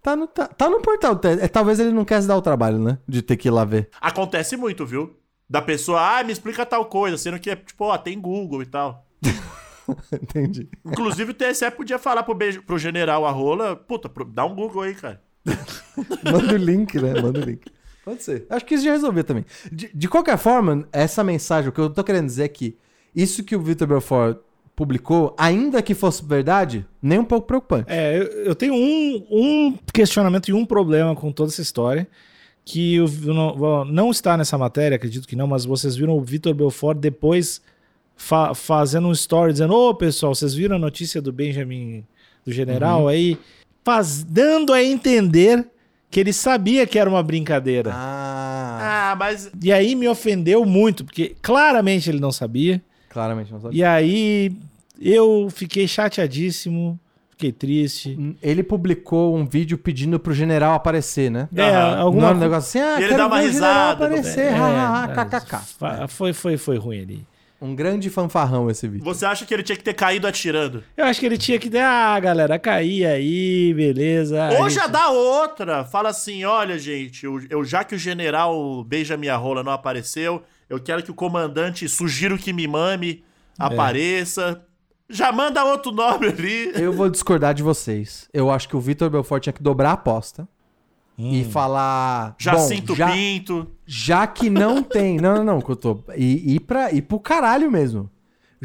Tá 0.00 0.14
no, 0.14 0.26
tá, 0.28 0.46
tá 0.46 0.70
no 0.70 0.80
portal. 0.80 1.16
tá- 1.16 1.30
é, 1.30 1.48
talvez 1.48 1.80
ele 1.80 1.90
não 1.90 2.04
quer 2.04 2.22
se 2.22 2.28
dar 2.28 2.36
o 2.36 2.42
trabalho, 2.42 2.78
né? 2.78 2.98
De 3.08 3.22
ter 3.22 3.36
que 3.36 3.48
ir 3.48 3.50
lá 3.50 3.64
ver. 3.64 3.88
Acontece 4.00 4.56
muito, 4.56 4.86
viu? 4.86 5.16
Da 5.50 5.60
pessoa, 5.60 6.18
ah, 6.18 6.22
me 6.22 6.32
explica 6.32 6.64
tal 6.64 6.84
coisa, 6.86 7.18
sendo 7.18 7.40
que 7.40 7.50
é 7.50 7.56
tipo, 7.56 7.84
ó, 7.84 7.98
tem 7.98 8.20
Google 8.20 8.62
e 8.62 8.66
tal. 8.66 9.04
Entendi. 10.12 10.68
Inclusive 10.84 11.30
o 11.30 11.34
TSE 11.34 11.70
podia 11.70 11.98
falar 11.98 12.22
pro, 12.22 12.34
beijo- 12.34 12.62
pro 12.62 12.78
general 12.78 13.24
Arrola, 13.26 13.76
puta, 13.76 14.08
pro- 14.08 14.24
dá 14.24 14.44
um 14.44 14.54
Google 14.54 14.82
aí, 14.82 14.94
cara. 14.94 15.22
Manda 16.24 16.54
o 16.54 16.56
link, 16.56 16.98
né? 17.00 17.20
Manda 17.20 17.40
o 17.40 17.42
link. 17.44 17.62
Pode 18.04 18.22
ser. 18.22 18.46
Acho 18.50 18.64
que 18.64 18.74
isso 18.74 18.84
já 18.84 18.92
resolveu 18.92 19.24
também. 19.24 19.44
De, 19.70 19.90
de 19.94 20.08
qualquer 20.08 20.36
forma, 20.38 20.86
essa 20.92 21.22
mensagem, 21.24 21.68
o 21.70 21.72
que 21.72 21.80
eu 21.80 21.90
tô 21.90 22.02
querendo 22.04 22.26
dizer 22.26 22.44
é 22.44 22.48
que 22.48 22.76
isso 23.14 23.42
que 23.44 23.54
o 23.56 23.60
Victor 23.60 23.88
Belfort 23.88 24.38
publicou, 24.76 25.34
ainda 25.38 25.80
que 25.80 25.94
fosse 25.94 26.24
verdade, 26.24 26.84
nem 27.00 27.18
um 27.18 27.24
pouco 27.24 27.46
preocupante. 27.46 27.86
É, 27.88 28.18
eu, 28.18 28.24
eu 28.46 28.54
tenho 28.54 28.74
um, 28.74 29.26
um 29.30 29.78
questionamento 29.92 30.48
e 30.48 30.52
um 30.52 30.66
problema 30.66 31.14
com 31.14 31.30
toda 31.30 31.50
essa 31.50 31.62
história. 31.62 32.08
Que 32.66 32.94
eu, 32.94 33.04
eu 33.26 33.34
não, 33.34 33.84
não 33.84 34.10
está 34.10 34.36
nessa 34.38 34.56
matéria, 34.56 34.96
acredito 34.96 35.28
que 35.28 35.36
não, 35.36 35.46
mas 35.46 35.66
vocês 35.66 35.94
viram 35.96 36.16
o 36.16 36.22
Vitor 36.22 36.54
Belfort 36.54 36.96
depois 36.98 37.60
fa- 38.16 38.54
fazendo 38.54 39.08
um 39.08 39.12
story 39.12 39.52
dizendo: 39.52 39.74
Ô 39.74 39.94
pessoal, 39.94 40.34
vocês 40.34 40.54
viram 40.54 40.76
a 40.76 40.78
notícia 40.78 41.20
do 41.22 41.32
Benjamin, 41.32 42.04
do 42.44 42.52
general 42.52 43.08
aí? 43.08 43.38
Faz, 43.84 44.22
dando 44.24 44.72
a 44.72 44.82
entender 44.82 45.66
que 46.10 46.18
ele 46.20 46.32
sabia 46.32 46.86
que 46.86 46.98
era 46.98 47.10
uma 47.10 47.22
brincadeira. 47.22 47.90
Ah, 47.92 49.10
Ah, 49.12 49.16
mas 49.16 49.50
E 49.62 49.72
aí 49.72 49.94
me 49.94 50.08
ofendeu 50.08 50.64
muito, 50.64 51.04
porque 51.04 51.34
claramente 51.42 52.08
ele 52.08 52.20
não 52.20 52.32
sabia. 52.32 52.80
Claramente 53.10 53.52
não 53.52 53.60
sabia. 53.60 53.78
E 53.78 53.84
aí 53.84 54.52
eu 55.00 55.48
fiquei 55.50 55.86
chateadíssimo, 55.88 56.98
fiquei 57.30 57.52
triste. 57.52 58.36
Ele 58.42 58.62
publicou 58.62 59.36
um 59.36 59.44
vídeo 59.46 59.76
pedindo 59.76 60.18
pro 60.18 60.32
general 60.32 60.74
aparecer, 60.74 61.30
né? 61.30 61.48
É, 61.54 62.04
um 62.04 62.12
co- 62.12 62.34
negócio 62.34 62.68
assim, 62.68 62.80
ah, 62.80 62.96
Ele 62.98 63.08
quero 63.08 63.18
dá 63.18 63.26
uma 63.26 63.40
risada, 63.40 64.04
aparecer, 64.04 64.40
É, 64.46 64.50
ha, 64.54 65.04
ha, 65.04 65.10
é, 65.10 65.14
kkk. 65.24 65.56
Foi, 65.78 66.08
foi, 66.08 66.32
foi, 66.32 66.56
foi 66.56 66.76
ruim 66.78 67.00
ali. 67.02 67.26
Um 67.64 67.74
grande 67.74 68.10
fanfarrão 68.10 68.68
esse 68.70 68.86
vídeo. 68.86 69.04
Você 69.04 69.24
acha 69.24 69.46
que 69.46 69.54
ele 69.54 69.62
tinha 69.62 69.76
que 69.76 69.82
ter 69.82 69.94
caído 69.94 70.26
atirando? 70.26 70.84
Eu 70.96 71.06
acho 71.06 71.18
que 71.18 71.24
ele 71.26 71.38
tinha 71.38 71.58
que 71.58 71.70
dar, 71.70 72.14
ah, 72.14 72.20
galera, 72.20 72.58
cair 72.58 73.06
aí, 73.06 73.72
beleza. 73.74 74.50
Ou 74.58 74.64
A 74.64 74.68
já 74.68 74.82
gente- 74.82 74.92
dá 74.92 75.08
outra. 75.08 75.82
Fala 75.84 76.10
assim: 76.10 76.44
olha, 76.44 76.78
gente, 76.78 77.24
eu, 77.24 77.40
eu- 77.48 77.64
já 77.64 77.82
que 77.82 77.94
o 77.94 77.98
general 77.98 78.84
Beija 78.84 79.16
Minha 79.16 79.36
Rola 79.36 79.62
não 79.62 79.72
apareceu, 79.72 80.42
eu 80.68 80.78
quero 80.78 81.02
que 81.02 81.10
o 81.10 81.14
comandante 81.14 81.88
Sugiro 81.88 82.36
que 82.36 82.52
me 82.52 82.66
mame 82.68 83.24
apareça. 83.58 84.62
Já 85.08 85.30
manda 85.30 85.62
outro 85.64 85.92
nome 85.92 86.28
ali. 86.28 86.72
Eu 86.74 86.92
vou 86.92 87.10
discordar 87.10 87.52
de 87.54 87.62
vocês. 87.62 88.28
Eu 88.32 88.50
acho 88.50 88.68
que 88.68 88.74
o 88.76 88.80
Vitor 88.80 89.10
Belfort 89.10 89.42
tinha 89.42 89.52
que 89.52 89.62
dobrar 89.62 89.90
a 89.90 89.92
aposta 89.92 90.48
e 91.18 91.44
falar. 91.44 92.34
Jacinto 92.38 92.92
bom, 92.92 92.96
já, 92.96 93.10
Pinto. 93.12 93.66
já 93.86 94.26
que 94.26 94.48
não 94.50 94.82
tem. 94.82 95.16
Não, 95.20 95.36
não, 95.36 95.44
não, 95.44 95.60
que 95.60 95.70
eu 95.70 95.76
tô. 95.76 96.00
E, 96.16 96.54
e, 96.54 96.60
pra, 96.60 96.92
e 96.92 97.00
pro 97.02 97.18
caralho 97.20 97.70
mesmo. 97.70 98.10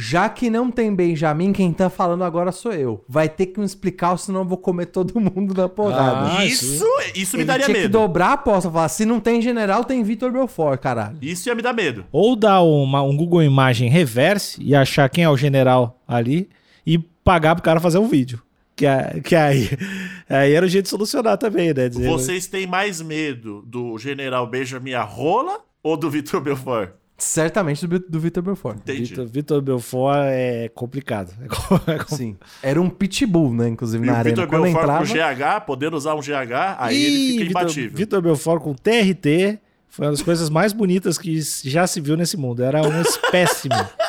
Já 0.02 0.30
que 0.30 0.50
não 0.50 0.72
tem 0.72 0.96
Benjamin, 0.96 1.52
quem 1.52 1.74
tá 1.74 1.90
falando 1.90 2.24
agora 2.24 2.54
sou 2.54 2.72
eu. 2.72 3.04
Vai 3.06 3.28
ter 3.28 3.48
que 3.48 3.60
me 3.60 3.66
explicar, 3.66 4.16
senão 4.18 4.42
eu 4.42 4.46
vou 4.46 4.58
comer 4.58 4.86
todo 4.86 5.20
mundo 5.20 5.54
na 5.54 5.68
porrada. 5.68 6.38
Ah, 6.38 6.46
isso, 6.46 6.86
isso 7.14 7.36
me 7.36 7.42
Ele 7.44 7.48
daria 7.48 7.66
tinha 7.66 7.76
que 7.76 7.82
medo. 7.82 7.92
dobrar 8.00 8.28
a 8.30 8.34
aposta, 8.34 8.72
falar, 8.72 8.88
se 8.88 9.04
não 9.04 9.20
tem 9.20 9.42
general, 9.42 9.84
tem 9.84 10.02
Vitor 10.02 10.32
Belfort, 10.32 10.80
caralho. 10.80 11.18
Isso 11.22 11.50
ia 11.50 11.56
me 11.56 11.62
dar 11.62 11.74
medo. 11.74 12.06
Ou 12.14 12.34
dar 12.38 12.62
uma, 12.62 13.02
um 13.02 13.18
Google 13.18 13.44
Imagem 13.44 13.90
reverse 13.90 14.62
e 14.64 14.74
achar 14.74 15.10
quem 15.10 15.26
é 15.26 15.30
o 15.30 15.36
general 15.36 16.00
ali 16.08 16.48
e 16.88 16.98
pagar 16.98 17.56
pro 17.56 17.64
cara 17.64 17.82
fazer 17.82 17.98
um 17.98 18.08
vídeo. 18.08 18.42
Que, 18.80 18.86
a- 18.88 19.20
que 19.22 19.36
aí, 19.36 19.70
aí 20.30 20.54
era 20.54 20.66
o 20.66 20.70
jeito 20.70 20.86
de 20.86 20.90
solucionar 20.90 21.38
também, 21.38 21.74
né? 21.74 21.90
Dizer, 21.90 22.08
Vocês 22.08 22.48
têm 22.48 22.66
mais 22.66 23.02
medo 23.02 23.62
do 23.68 23.98
general 23.98 24.48
Beija 24.48 24.80
Minha 24.80 25.02
Rola 25.02 25.60
ou 25.84 25.98
do 25.98 26.10
Vitor 26.10 26.40
Belfort? 26.40 26.92
Certamente 27.18 27.86
do, 27.86 28.00
do 28.00 28.20
Vitor 28.22 28.42
Belfort. 28.42 28.78
Entendi. 28.78 29.10
Vitor, 29.10 29.28
Vitor 29.28 29.62
Belfort 29.62 30.18
é 30.30 30.72
complicado. 30.74 31.34
É 31.44 31.48
co- 31.50 31.82
é 31.92 32.16
Sim. 32.16 32.38
Era 32.64 32.82
um 32.82 32.90
pitbull, 32.90 33.54
né? 33.54 33.68
Inclusive 33.68 34.02
E 34.02 34.08
na 34.08 34.14
o 34.14 34.16
arena. 34.16 34.36
Vitor 34.38 34.48
Quando 34.48 34.64
Belfort 34.64 34.84
entrava. 34.84 35.06
com 35.06 35.60
GH, 35.60 35.66
podendo 35.66 35.98
usar 35.98 36.16
um 36.16 36.22
GH, 36.22 36.78
aí 36.80 36.96
Ih, 36.96 37.06
ele 37.06 37.32
fica 37.44 37.60
imbatível. 37.60 37.98
Vitor 37.98 38.22
Belfort 38.22 38.62
com 38.64 38.74
TRT 38.74 39.60
foi 39.90 40.06
uma 40.06 40.12
das 40.12 40.22
coisas 40.22 40.50
mais 40.50 40.72
bonitas 40.72 41.18
que 41.18 41.38
já 41.66 41.86
se 41.86 42.00
viu 42.00 42.16
nesse 42.16 42.38
mundo. 42.38 42.64
Era 42.64 42.82
um 42.82 43.02
espécime. 43.02 43.76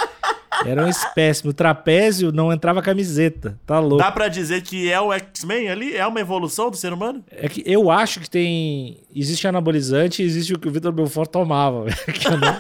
Era 0.65 0.85
um 0.85 0.89
espécime. 0.89 1.51
O 1.51 1.55
trapézio 1.55 2.31
não 2.33 2.53
entrava 2.53 2.83
camiseta. 2.83 3.59
Tá 3.67 3.79
louco. 3.79 3.99
Dá 4.05 4.11
pra 4.13 4.29
dizer 4.29 4.63
que 4.63 4.91
é 4.91 5.01
o 5.01 5.13
X-Men 5.13 5.69
ali? 5.71 5.97
É 5.97 6.07
uma 6.07 6.21
evolução 6.21 6.71
do 6.71 6.77
ser 6.77 6.93
humano? 6.93 7.25
É 7.31 7.49
que 7.49 7.63
eu 7.67 7.91
acho 7.91 8.21
que 8.21 8.29
tem. 8.31 8.99
Existe 9.15 9.47
anabolizante 9.49 10.23
e 10.23 10.27
existe 10.27 10.53
o 10.55 10.59
que 10.59 10.69
o 10.69 10.71
Vitor 10.71 10.93
Belfort 10.93 11.31
tomava. 11.31 11.87
que 12.13 12.27
eu 12.29 12.37
não- 12.39 12.59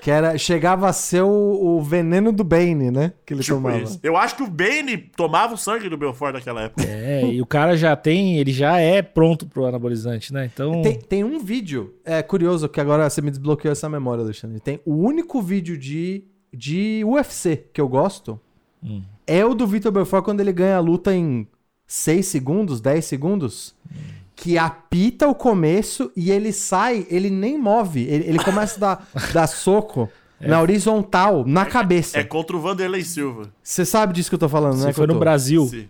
Que 0.00 0.10
era, 0.10 0.38
chegava 0.38 0.88
a 0.88 0.94
ser 0.94 1.20
o, 1.22 1.28
o 1.28 1.82
veneno 1.82 2.32
do 2.32 2.42
Bane, 2.42 2.90
né? 2.90 3.12
Que 3.26 3.34
ele 3.34 3.42
Tipo 3.42 3.56
tomava. 3.56 3.82
isso. 3.82 4.00
Eu 4.02 4.16
acho 4.16 4.34
que 4.34 4.42
o 4.42 4.46
Bane 4.48 4.96
tomava 4.96 5.52
o 5.52 5.58
sangue 5.58 5.90
do 5.90 5.96
Belfort 5.98 6.32
naquela 6.32 6.62
época. 6.62 6.82
É, 6.88 7.22
e 7.26 7.42
o 7.42 7.44
cara 7.44 7.76
já 7.76 7.94
tem. 7.94 8.38
Ele 8.38 8.50
já 8.50 8.78
é 8.78 9.02
pronto 9.02 9.46
pro 9.46 9.66
anabolizante, 9.66 10.32
né? 10.32 10.48
Então. 10.50 10.80
Tem, 10.80 10.98
tem 10.98 11.22
um 11.22 11.38
vídeo, 11.38 11.94
é 12.02 12.22
curioso 12.22 12.66
que 12.66 12.80
agora 12.80 13.10
você 13.10 13.20
me 13.20 13.28
desbloqueou 13.30 13.72
essa 13.72 13.90
memória, 13.90 14.24
Alexandre. 14.24 14.58
Tem 14.58 14.80
o 14.86 14.94
único 14.94 15.42
vídeo 15.42 15.76
de, 15.76 16.24
de 16.52 17.02
UFC 17.04 17.64
que 17.72 17.80
eu 17.80 17.88
gosto 17.88 18.38
Hum. 18.82 19.02
é 19.26 19.44
o 19.44 19.54
do 19.54 19.66
Vitor 19.66 19.92
Belfort 19.92 20.24
quando 20.24 20.40
ele 20.40 20.52
ganha 20.52 20.76
a 20.76 20.80
luta 20.80 21.14
em 21.14 21.46
6 21.86 22.24
segundos, 22.26 22.80
10 22.80 23.04
segundos. 23.04 23.74
Que 24.34 24.56
apita 24.56 25.28
o 25.28 25.34
começo 25.34 26.10
e 26.16 26.30
ele 26.30 26.50
sai, 26.50 27.06
ele 27.10 27.28
nem 27.28 27.58
move. 27.58 28.02
Ele, 28.04 28.24
ele 28.26 28.38
começa 28.42 28.76
a 28.76 28.80
dar, 28.96 29.08
dar 29.34 29.46
soco 29.46 30.08
na 30.40 30.62
horizontal, 30.62 31.44
na 31.46 31.66
cabeça. 31.66 32.18
É 32.18 32.24
contra 32.24 32.56
o 32.56 32.60
Vanderlei 32.60 33.04
Silva. 33.04 33.50
Você 33.62 33.84
sabe 33.84 34.14
disso 34.14 34.30
que 34.30 34.34
eu 34.36 34.38
tô 34.38 34.48
falando, 34.48 34.78
Se 34.78 34.86
né? 34.86 34.92
foi 34.94 35.06
no? 35.06 35.18
Brasil. 35.18 35.66
Sim. 35.66 35.86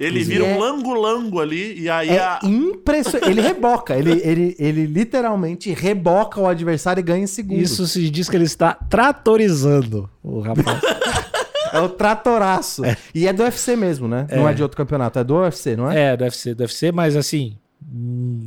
Ele 0.00 0.24
vira 0.24 0.46
é- 0.46 0.54
um 0.54 0.58
lango-lango 0.58 1.38
ali 1.40 1.78
e 1.78 1.90
aí 1.90 2.08
É 2.08 2.18
a... 2.20 2.40
impressionante. 2.42 3.30
Ele 3.30 3.42
reboca. 3.42 3.94
Ele, 3.94 4.12
ele, 4.24 4.56
ele 4.58 4.86
literalmente 4.86 5.70
reboca 5.72 6.40
o 6.40 6.46
adversário 6.46 7.00
e 7.00 7.02
ganha 7.04 7.24
em 7.24 7.26
segundos. 7.26 7.70
Isso 7.70 7.86
se 7.86 8.08
diz 8.08 8.26
que 8.28 8.34
ele 8.34 8.44
está 8.44 8.72
tratorizando 8.72 10.08
o 10.22 10.40
rapaz. 10.40 10.80
É 11.72 11.78
o 11.78 11.88
tratoraço. 11.88 12.82
E 13.14 13.28
é 13.28 13.32
do 13.32 13.44
UFC 13.44 13.76
mesmo, 13.76 14.08
né? 14.08 14.26
Não 14.28 14.48
é 14.48 14.52
de 14.52 14.60
outro 14.60 14.76
campeonato. 14.76 15.20
É 15.20 15.22
do 15.22 15.36
UFC, 15.36 15.76
não 15.76 15.88
é? 15.88 16.14
é, 16.14 16.16
deve 16.16 16.36
ser, 16.36 16.52
deve 16.52 16.74
ser, 16.74 16.92
mas 16.92 17.14
assim. 17.14 17.56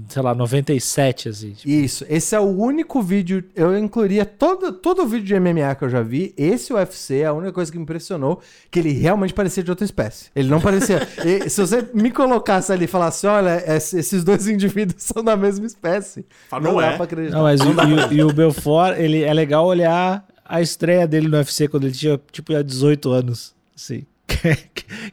Sei 0.08 0.22
lá, 0.22 0.34
97, 0.34 1.28
assim. 1.30 1.52
tipo, 1.52 1.70
Isso. 1.70 2.06
Esse 2.08 2.34
é 2.36 2.40
o 2.40 2.44
único 2.46 3.02
vídeo. 3.02 3.44
Eu 3.54 3.78
incluiria 3.78 4.26
todo, 4.26 4.72
todo 4.72 5.06
vídeo 5.06 5.26
de 5.26 5.38
MMA 5.40 5.76
que 5.76 5.84
eu 5.84 5.90
já 5.90 6.02
vi. 6.02 6.34
Esse 6.38 6.72
UFC 6.74 7.20
é 7.20 7.26
a 7.26 7.34
única 7.34 7.52
coisa 7.52 7.70
que 7.72 7.78
me 7.78 7.84
impressionou. 7.84 8.40
Que 8.72 8.80
ele 8.80 8.92
realmente 8.94 9.34
parecia 9.34 9.62
de 9.62 9.70
outra 9.70 9.84
espécie. 9.84 10.30
Ele 10.36 10.48
não 10.48 10.62
parecia. 10.62 11.02
E 11.26 11.50
se 11.50 11.60
você 11.60 11.86
me 11.94 12.10
colocasse 12.12 12.72
ali 12.72 12.86
e 12.86 12.88
falasse: 12.88 13.28
olha, 13.28 13.62
esse- 13.76 13.98
esses 14.00 14.24
dois 14.24 14.48
indivíduos 14.48 15.04
são 15.04 15.24
da 15.24 15.36
mesma 15.36 15.66
espécie. 15.66 16.26
Fala, 16.50 16.64
não 16.64 16.72
não 16.74 16.80
dá 16.82 16.88
é. 16.88 16.96
pra 16.96 17.04
acreditar. 17.06 17.36
Não, 17.36 17.44
mas 17.44 17.60
o, 17.62 17.66
e, 17.72 17.94
o- 17.94 18.14
e 18.14 18.24
o 18.24 18.34
Belfort, 18.34 18.98
ele 18.98 19.24
é 19.24 19.34
legal 19.34 19.66
olhar 19.66 20.26
a 20.46 20.62
estreia 20.62 21.08
dele 21.08 21.28
no 21.28 21.38
UFC 21.38 21.68
quando 21.68 21.84
ele 21.86 21.94
tinha, 21.94 22.20
tipo, 22.32 22.54
18 22.64 23.12
anos. 23.12 23.54
Assim. 23.76 24.06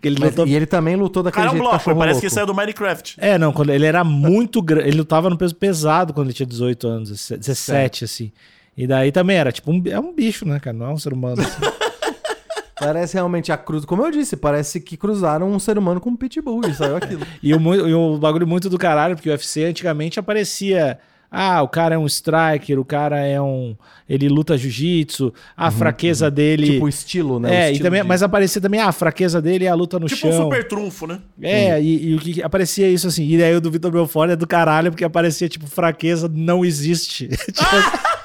Que 0.01 0.09
ele 0.09 0.17
Mas- 0.19 0.31
lutou. 0.31 0.47
e 0.47 0.55
ele 0.55 0.67
também 0.67 0.97
lutou 0.97 1.23
daquele 1.23 1.47
Cara, 1.47 1.57
é 1.57 1.61
um 1.61 1.63
jeito 1.65 1.71
bloco, 1.85 1.99
parece 1.99 2.15
louco. 2.17 2.21
que 2.29 2.31
saiu 2.35 2.47
do 2.47 2.55
Minecraft. 2.55 3.17
É, 3.19 3.39
não, 3.39 3.53
quando 3.53 3.71
ele 3.71 3.87
era 3.87 4.03
muito 4.05 4.61
grande. 4.61 4.89
Ele 4.89 4.99
lutava 4.99 5.31
no 5.31 5.37
peso 5.39 5.55
pesado 5.55 6.13
quando 6.13 6.27
ele 6.29 6.35
tinha 6.35 6.47
18 6.47 6.87
anos, 6.89 7.11
17, 7.31 8.05
assim. 8.05 8.33
E 8.77 8.87
daí 8.87 9.13
também 9.13 9.37
era, 9.37 9.53
tipo, 9.53 9.71
um, 9.71 9.83
é 9.87 9.99
um 10.01 10.15
bicho, 10.15 10.47
né, 10.47 10.59
cara? 10.59 10.77
Não 10.77 10.87
é 10.87 10.91
um 10.93 10.97
ser 10.99 11.13
humano. 11.13 11.41
assim. 11.43 11.61
Parece 12.79 13.13
realmente 13.15 13.53
a 13.53 13.59
cruz. 13.59 13.85
Como 13.85 14.03
eu 14.07 14.11
disse, 14.11 14.39
parece 14.39 14.81
que 14.81 14.97
cruzaram 14.97 15.51
um 15.53 15.59
ser 15.59 15.77
humano 15.77 16.01
com 16.01 16.09
um 16.09 16.17
pitbull 16.17 16.63
e 16.67 16.73
saiu 16.75 16.97
aquilo. 16.97 17.27
E 17.43 17.53
o, 17.55 17.89
e 17.89 17.93
o 17.95 18.17
bagulho 18.17 18.47
muito 18.47 18.71
do 18.71 18.79
caralho, 18.79 19.15
porque 19.17 19.29
o 19.29 19.33
UFC 19.33 19.65
antigamente 19.65 20.19
aparecia. 20.19 20.99
Ah, 21.31 21.63
o 21.63 21.69
cara 21.69 21.95
é 21.95 21.99
um 21.99 22.07
striker, 22.07 22.79
o 22.79 22.85
cara 22.85 23.19
é 23.25 23.41
um. 23.41 23.77
Ele 24.09 24.29
luta 24.29 24.59
jiu-jitsu, 24.59 25.33
a 25.57 25.71
fraqueza 25.71 26.29
dele. 26.29 26.73
tipo 26.73 26.87
o 26.87 26.89
estilo, 26.89 27.39
né? 27.39 27.49
O 27.49 27.53
é, 27.53 27.69
e 27.69 27.73
estilo 27.73 27.85
também, 27.87 28.03
de- 28.03 28.09
mas 28.09 28.23
aparecia 28.23 28.61
também 28.61 28.81
ah, 28.81 28.89
a 28.89 28.93
fraqueza 28.93 29.41
dele 29.41 29.65
é 29.65 29.69
a 29.69 29.75
luta 29.75 30.01
no 30.01 30.07
Tipo 30.07 30.21
chão. 30.23 30.31
um 30.31 30.43
super 30.45 30.67
trunfo, 30.67 31.07
né? 31.07 31.21
É, 31.41 31.81
e, 31.81 32.09
e 32.11 32.15
o 32.17 32.19
que 32.19 32.43
aparecia 32.43 32.89
isso 32.89 33.07
assim. 33.07 33.25
E 33.29 33.39
daí 33.39 33.55
o 33.55 33.61
do 33.61 33.71
Vitor 33.71 33.93
Belfort 33.93 34.31
é 34.31 34.37
do 34.37 34.47
caralho, 34.47 34.91
porque 34.91 35.05
aparecia 35.05 35.49
tipo 35.49 35.67
fraqueza 35.69 36.29
não 36.33 36.65
existe. 36.65 37.29
Tipo, 37.61 38.11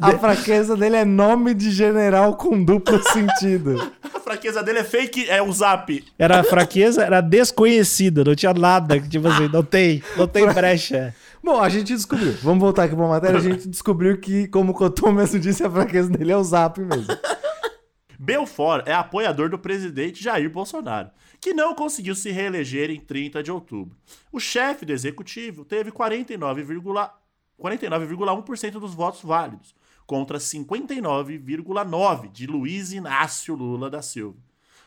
A 0.00 0.18
fraqueza 0.18 0.76
dele 0.76 0.96
é 0.96 1.04
nome 1.04 1.54
de 1.54 1.70
general 1.70 2.36
com 2.36 2.62
duplo 2.62 3.02
sentido. 3.12 3.92
A 4.02 4.20
fraqueza 4.20 4.62
dele 4.62 4.80
é 4.80 4.84
fake, 4.84 5.28
é 5.28 5.42
o 5.42 5.52
zap. 5.52 6.04
era 6.18 6.40
a 6.40 6.44
fraqueza, 6.44 7.04
era 7.04 7.20
desconhecida, 7.20 8.24
não 8.24 8.34
tinha 8.34 8.54
nada, 8.54 9.00
que, 9.00 9.08
tipo 9.08 9.26
assim, 9.28 9.48
não 9.48 9.62
tem, 9.62 10.02
não 10.16 10.26
tem 10.26 10.46
brecha. 10.52 11.14
Bom, 11.42 11.60
a 11.60 11.68
gente 11.68 11.92
descobriu. 11.92 12.32
Vamos 12.42 12.60
voltar 12.60 12.84
aqui 12.84 12.94
pra 12.94 13.08
matéria. 13.08 13.38
A 13.38 13.42
gente 13.42 13.68
descobriu 13.68 14.18
que, 14.18 14.46
como 14.48 14.72
o 14.72 14.74
Cotô 14.74 15.10
mesmo 15.10 15.40
disse, 15.40 15.64
a 15.64 15.70
fraqueza 15.70 16.08
dele 16.08 16.32
é 16.32 16.36
o 16.36 16.44
zap 16.44 16.80
mesmo. 16.80 17.06
Belfort 18.18 18.86
é 18.86 18.94
apoiador 18.94 19.50
do 19.50 19.58
presidente 19.58 20.22
Jair 20.22 20.48
Bolsonaro, 20.48 21.10
que 21.40 21.52
não 21.52 21.74
conseguiu 21.74 22.14
se 22.14 22.30
reeleger 22.30 22.88
em 22.88 23.00
30 23.00 23.42
de 23.42 23.50
outubro. 23.50 23.96
O 24.30 24.38
chefe 24.38 24.86
do 24.86 24.92
executivo 24.92 25.64
teve 25.64 25.90
49,1% 25.90 27.10
49,1% 27.62 28.72
dos 28.72 28.94
votos 28.94 29.22
válidos, 29.22 29.74
contra 30.06 30.38
59,9% 30.38 32.30
de 32.32 32.46
Luiz 32.46 32.92
Inácio 32.92 33.54
Lula 33.54 33.90
da 33.90 34.02
Silva. 34.02 34.38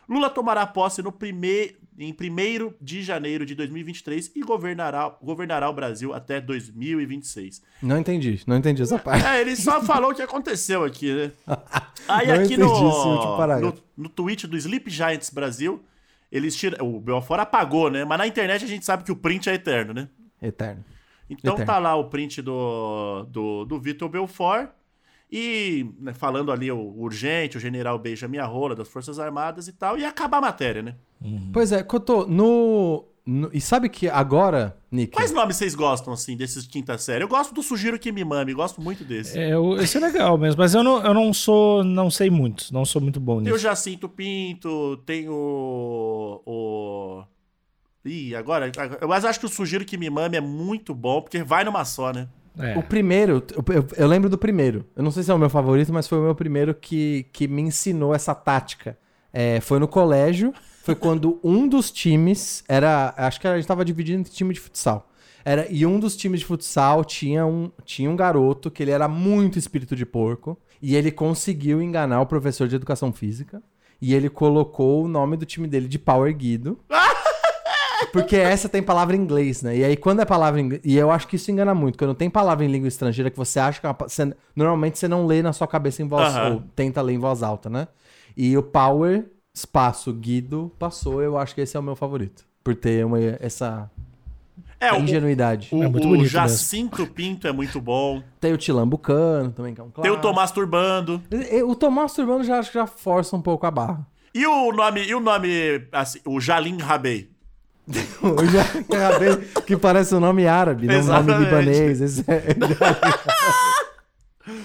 Lula 0.07 0.29
tomará 0.29 0.65
posse 0.67 1.01
no 1.01 1.11
prime... 1.11 1.75
em 1.97 2.11
1 2.13 2.73
de 2.79 3.01
janeiro 3.01 3.45
de 3.45 3.55
2023 3.55 4.31
e 4.35 4.41
governará, 4.41 5.09
governará 5.21 5.69
o 5.69 5.73
Brasil 5.73 6.13
até 6.13 6.39
2026. 6.39 7.61
Não 7.81 7.97
entendi, 7.97 8.41
não 8.45 8.57
entendi 8.57 8.83
essa 8.83 8.99
parte. 8.99 9.25
É, 9.25 9.41
ele 9.41 9.55
só 9.55 9.81
falou 9.81 10.11
o 10.11 10.15
que 10.15 10.21
aconteceu 10.21 10.83
aqui, 10.83 11.11
né? 11.13 11.31
Aí 12.07 12.27
Não 12.27 12.35
aqui 12.35 12.55
no, 12.55 13.59
no, 13.59 13.73
no 13.97 14.09
tweet 14.09 14.45
do 14.45 14.55
Sleep 14.55 14.89
Giants 14.91 15.31
Brasil, 15.31 15.83
eles 16.31 16.55
tiram. 16.55 16.85
O 16.85 16.99
Belfort 16.99 17.39
apagou, 17.39 17.89
né? 17.89 18.05
Mas 18.05 18.17
na 18.17 18.27
internet 18.27 18.63
a 18.63 18.67
gente 18.67 18.85
sabe 18.85 19.03
que 19.03 19.11
o 19.11 19.15
print 19.15 19.49
é 19.49 19.53
eterno, 19.53 19.93
né? 19.93 20.07
Eterno. 20.41 20.83
Então 21.29 21.53
Eterno. 21.53 21.71
tá 21.71 21.79
lá 21.79 21.95
o 21.95 22.09
print 22.09 22.41
do, 22.41 23.23
do, 23.29 23.65
do 23.65 23.79
Vitor 23.79 24.09
Belfort. 24.09 24.69
E 25.31 25.89
né, 25.99 26.13
falando 26.13 26.51
ali 26.51 26.71
o 26.71 26.77
urgente, 26.97 27.57
o 27.57 27.59
general 27.59 27.97
beija 27.99 28.27
minha 28.27 28.45
rola 28.45 28.75
das 28.75 28.87
Forças 28.87 29.19
Armadas 29.19 29.67
e 29.67 29.73
tal, 29.73 29.97
e 29.97 30.05
acabar 30.05 30.37
a 30.37 30.41
matéria, 30.41 30.81
né? 30.81 30.95
Pois 31.51 31.71
é, 31.71 31.81
Cotô, 31.81 32.25
no... 32.27 33.03
no- 33.25 33.49
e 33.51 33.59
sabe 33.59 33.89
que 33.89 34.07
agora, 34.07 34.77
Nick. 34.91 35.13
Quais 35.13 35.31
nomes 35.31 35.55
vocês 35.57 35.73
gostam, 35.73 36.13
assim, 36.13 36.37
desses 36.37 36.63
de 36.63 36.69
quinta 36.69 36.95
série? 36.99 37.23
Eu 37.23 37.27
gosto 37.27 37.53
do 37.55 37.63
Sugiro 37.63 37.97
que 37.97 38.11
me 38.11 38.23
mame, 38.23 38.53
gosto 38.53 38.79
muito 38.79 39.03
desse. 39.03 39.37
É, 39.37 39.51
eu- 39.53 39.75
esse 39.77 39.97
é 39.97 39.99
legal 39.99 40.37
mesmo, 40.37 40.61
mas 40.61 40.75
eu 40.75 40.83
não, 40.83 41.03
eu 41.03 41.13
não 41.13 41.33
sou, 41.33 41.83
não 41.83 42.11
sei 42.11 42.29
muito, 42.29 42.71
não 42.71 42.85
sou 42.85 43.01
muito 43.01 43.19
bom 43.19 43.41
Tem 43.41 43.51
o 43.51 43.55
nisso. 43.55 43.63
Jacinto 43.63 44.07
Pinto, 44.07 44.97
tem 45.05 45.27
o. 45.27 46.41
o... 46.45 47.23
Ih, 48.05 48.35
agora. 48.35 48.71
Mas 49.07 49.25
acho 49.25 49.39
que 49.39 49.47
o 49.47 49.49
Sugiro 49.49 49.83
que 49.83 49.97
me 49.97 50.09
mame 50.11 50.37
é 50.37 50.41
muito 50.41 50.93
bom, 50.93 51.19
porque 51.21 51.43
vai 51.43 51.63
numa 51.63 51.83
só, 51.83 52.13
né? 52.13 52.27
É. 52.57 52.77
O 52.77 52.83
primeiro, 52.83 53.43
eu, 53.55 53.85
eu- 53.97 54.07
lembro 54.07 54.29
do 54.29 54.37
primeiro. 54.37 54.85
Eu 54.95 55.03
não 55.03 55.11
sei 55.11 55.23
se 55.23 55.31
é 55.31 55.33
o 55.33 55.37
meu 55.39 55.49
favorito, 55.49 55.91
mas 55.91 56.07
foi 56.07 56.17
o 56.19 56.23
meu 56.23 56.35
primeiro 56.35 56.73
que, 56.73 57.25
que 57.33 57.47
me 57.47 57.61
ensinou 57.61 58.13
essa 58.13 58.33
tática. 58.35 58.97
É, 59.33 59.59
foi 59.59 59.79
no 59.79 59.87
colégio, 59.87 60.53
foi 60.83 60.95
quando 60.95 61.39
um 61.43 61.67
dos 61.67 61.91
times 61.91 62.63
era. 62.67 63.13
Acho 63.17 63.39
que 63.41 63.47
a 63.47 63.55
gente 63.57 63.67
tava 63.67 63.83
dividindo 63.83 64.19
entre 64.21 64.31
time 64.33 64.53
de 64.53 64.59
futsal. 64.59 65.09
Era, 65.43 65.67
e 65.69 65.85
um 65.85 65.99
dos 65.99 66.15
times 66.15 66.39
de 66.39 66.45
futsal 66.45 67.03
tinha 67.05 67.45
um, 67.45 67.69
tinha 67.83 68.09
um 68.09 68.15
garoto 68.15 68.71
que 68.71 68.81
ele 68.81 68.91
era 68.91 69.07
muito 69.07 69.59
espírito 69.59 69.95
de 69.95 70.05
porco. 70.05 70.57
E 70.81 70.95
ele 70.95 71.11
conseguiu 71.11 71.81
enganar 71.81 72.21
o 72.21 72.25
professor 72.25 72.67
de 72.67 72.75
educação 72.75 73.11
física. 73.11 73.61
E 74.01 74.13
ele 74.13 74.29
colocou 74.29 75.03
o 75.03 75.07
nome 75.07 75.37
do 75.37 75.45
time 75.45 75.67
dele 75.67 75.87
de 75.87 75.97
Power 75.99 76.35
Guido. 76.35 76.79
Porque 78.11 78.35
essa 78.35 78.67
tem 78.69 78.81
palavra 78.83 79.15
em 79.15 79.19
inglês, 79.19 79.61
né? 79.61 79.77
E 79.77 79.83
aí, 79.83 79.95
quando 79.97 80.21
é 80.21 80.25
palavra 80.25 80.59
em 80.59 80.65
inglês. 80.65 80.81
E 80.85 80.95
eu 80.97 81.11
acho 81.11 81.27
que 81.27 81.35
isso 81.35 81.51
engana 81.51 81.73
muito. 81.75 81.97
Quando 81.97 82.13
tem 82.13 82.29
palavra 82.29 82.63
em 82.65 82.67
língua 82.67 82.87
estrangeira 82.87 83.29
que 83.29 83.37
você 83.37 83.59
acha 83.59 83.79
que 83.79 83.85
é 83.85 83.89
uma 83.89 83.97
você- 83.99 84.33
normalmente 84.55 84.97
você 84.99 85.07
não 85.07 85.25
lê 85.25 85.41
na 85.41 85.53
sua 85.53 85.67
cabeça 85.67 86.01
em 86.01 86.07
voz. 86.07 86.33
Aham. 86.35 86.53
Ou 86.53 86.63
tenta 86.75 87.01
ler 87.01 87.13
em 87.13 87.19
voz 87.19 87.43
alta, 87.43 87.69
né? 87.69 87.87
E 88.35 88.57
o 88.57 88.63
Power, 88.63 89.25
espaço, 89.53 90.11
Guido, 90.13 90.71
passou. 90.77 91.21
Eu 91.21 91.37
acho 91.37 91.53
que 91.55 91.61
esse 91.61 91.75
é 91.77 91.79
o 91.79 91.83
meu 91.83 91.95
favorito. 91.95 92.45
Por 92.63 92.75
ter 92.75 93.05
uma, 93.05 93.19
essa 93.39 93.89
É, 94.79 94.91
o, 94.91 94.97
ingenuidade. 94.97 95.69
o, 95.71 95.83
É 95.83 95.87
muito 95.87 96.05
o 96.05 96.09
bonito 96.09 96.27
Jacinto 96.27 97.05
Pinto 97.07 97.47
é 97.47 97.51
muito 97.51 97.79
bom. 97.79 98.21
Tem 98.39 98.51
o 98.53 98.57
Tilambucano 98.57 99.51
também, 99.51 99.73
que 99.73 99.79
é 99.79 99.83
um 99.83 99.89
Tem 99.89 100.01
o 100.11 100.15
clássico. 100.15 100.21
Tomás 100.21 100.51
Turbando. 100.51 101.21
O 101.67 101.75
Tomás 101.75 102.13
Turbano 102.13 102.43
já 102.43 102.59
acho 102.59 102.71
que 102.71 102.77
já 102.77 102.87
força 102.87 103.35
um 103.35 103.41
pouco 103.41 103.65
a 103.65 103.71
barra. 103.71 104.05
E 104.33 104.45
o 104.45 104.71
nome, 104.73 105.05
e 105.05 105.15
o 105.15 105.19
nome, 105.21 105.49
assim, 105.93 106.19
o 106.25 106.41
Jalim 106.41 106.77
Rabei. 106.79 107.29
Já 108.51 109.07
acabei 109.07 109.37
que 109.65 109.77
parece 109.77 110.13
um 110.15 110.19
nome 110.19 110.47
árabe, 110.47 110.87
não 110.87 110.99
um 110.99 111.03
nome 111.05 111.33
libanês. 111.45 112.01
Esse 112.01 112.23
é- 112.27 112.55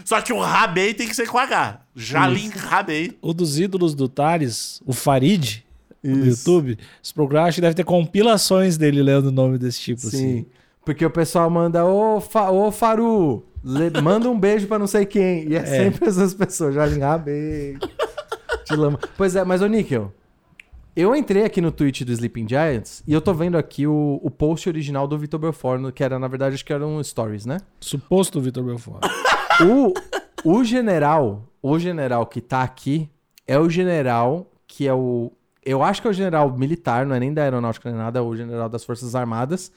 Só 0.04 0.20
que 0.20 0.32
o 0.32 0.40
Rabei 0.40 0.92
tem 0.94 1.08
que 1.08 1.14
ser 1.14 1.26
com 1.28 1.38
H. 1.38 1.80
Jalim 1.94 2.48
Rabei. 2.50 3.16
O 3.22 3.32
dos 3.32 3.58
ídolos 3.58 3.94
do 3.94 4.08
Thales, 4.08 4.80
o 4.84 4.92
Farid, 4.92 5.64
no. 6.02 6.26
YouTube, 6.26 6.78
se 7.02 7.14
procurar, 7.14 7.44
acho 7.44 7.56
que 7.56 7.60
deve 7.60 7.74
ter 7.74 7.84
compilações 7.84 8.76
dele 8.76 9.02
lendo 9.02 9.26
o 9.26 9.32
nome 9.32 9.58
desse 9.58 9.80
tipo, 9.80 10.06
assim. 10.06 10.18
Sim. 10.18 10.46
Porque 10.84 11.04
o 11.04 11.10
pessoal 11.10 11.48
manda, 11.50 11.84
ô, 11.84 12.20
Fa- 12.20 12.50
ô 12.50 12.70
Faru, 12.72 13.44
manda 14.02 14.28
um 14.30 14.38
beijo 14.38 14.66
pra 14.66 14.78
não 14.78 14.86
sei 14.86 15.04
quem. 15.06 15.48
E 15.48 15.54
é, 15.54 15.64
sempre 15.64 16.08
essas 16.08 16.34
pessoas. 16.34 16.74
Te 18.64 18.74
lamo. 18.76 18.98
Pois 19.16 19.36
é, 19.36 19.44
mas 19.44 19.62
ô 19.62 19.66
Níquel, 19.66 20.12
eu 20.94 21.14
entrei 21.14 21.44
aqui 21.44 21.60
no 21.60 21.70
tweet 21.70 22.04
do 22.04 22.12
Sleeping 22.12 22.48
Giants 22.48 23.02
e 23.06 23.12
eu 23.12 23.20
tô 23.20 23.32
vendo 23.32 23.56
aqui 23.56 23.86
o, 23.86 24.20
o 24.22 24.30
post 24.30 24.68
original 24.68 25.06
do 25.06 25.18
Vitor 25.18 25.40
Belfort, 25.40 25.92
que 25.92 26.02
era, 26.02 26.18
na 26.18 26.28
verdade, 26.28 26.54
acho 26.54 26.64
que 26.64 26.72
era 26.72 26.86
um 26.86 27.02
stories, 27.02 27.46
né? 27.46 27.58
Suposto 27.80 28.40
Vitor 28.40 28.64
Belfort. 28.64 29.00
O, 29.62 29.92
o 30.42 30.64
general, 30.64 31.46
o 31.62 31.78
general 31.78 32.24
que 32.24 32.40
tá 32.40 32.62
aqui 32.62 33.10
é 33.46 33.58
o 33.58 33.68
general 33.68 34.50
que 34.66 34.86
é 34.86 34.94
o. 34.94 35.32
Eu 35.62 35.82
acho 35.82 36.00
que 36.00 36.08
é 36.08 36.10
o 36.10 36.14
general 36.14 36.56
militar, 36.56 37.04
não 37.04 37.14
é 37.14 37.20
nem 37.20 37.34
da 37.34 37.42
aeronáutica 37.42 37.90
nem 37.90 37.98
nada, 37.98 38.20
é 38.20 38.22
o 38.22 38.34
general 38.34 38.70
das 38.70 38.84
Forças 38.84 39.14
Armadas, 39.14 39.70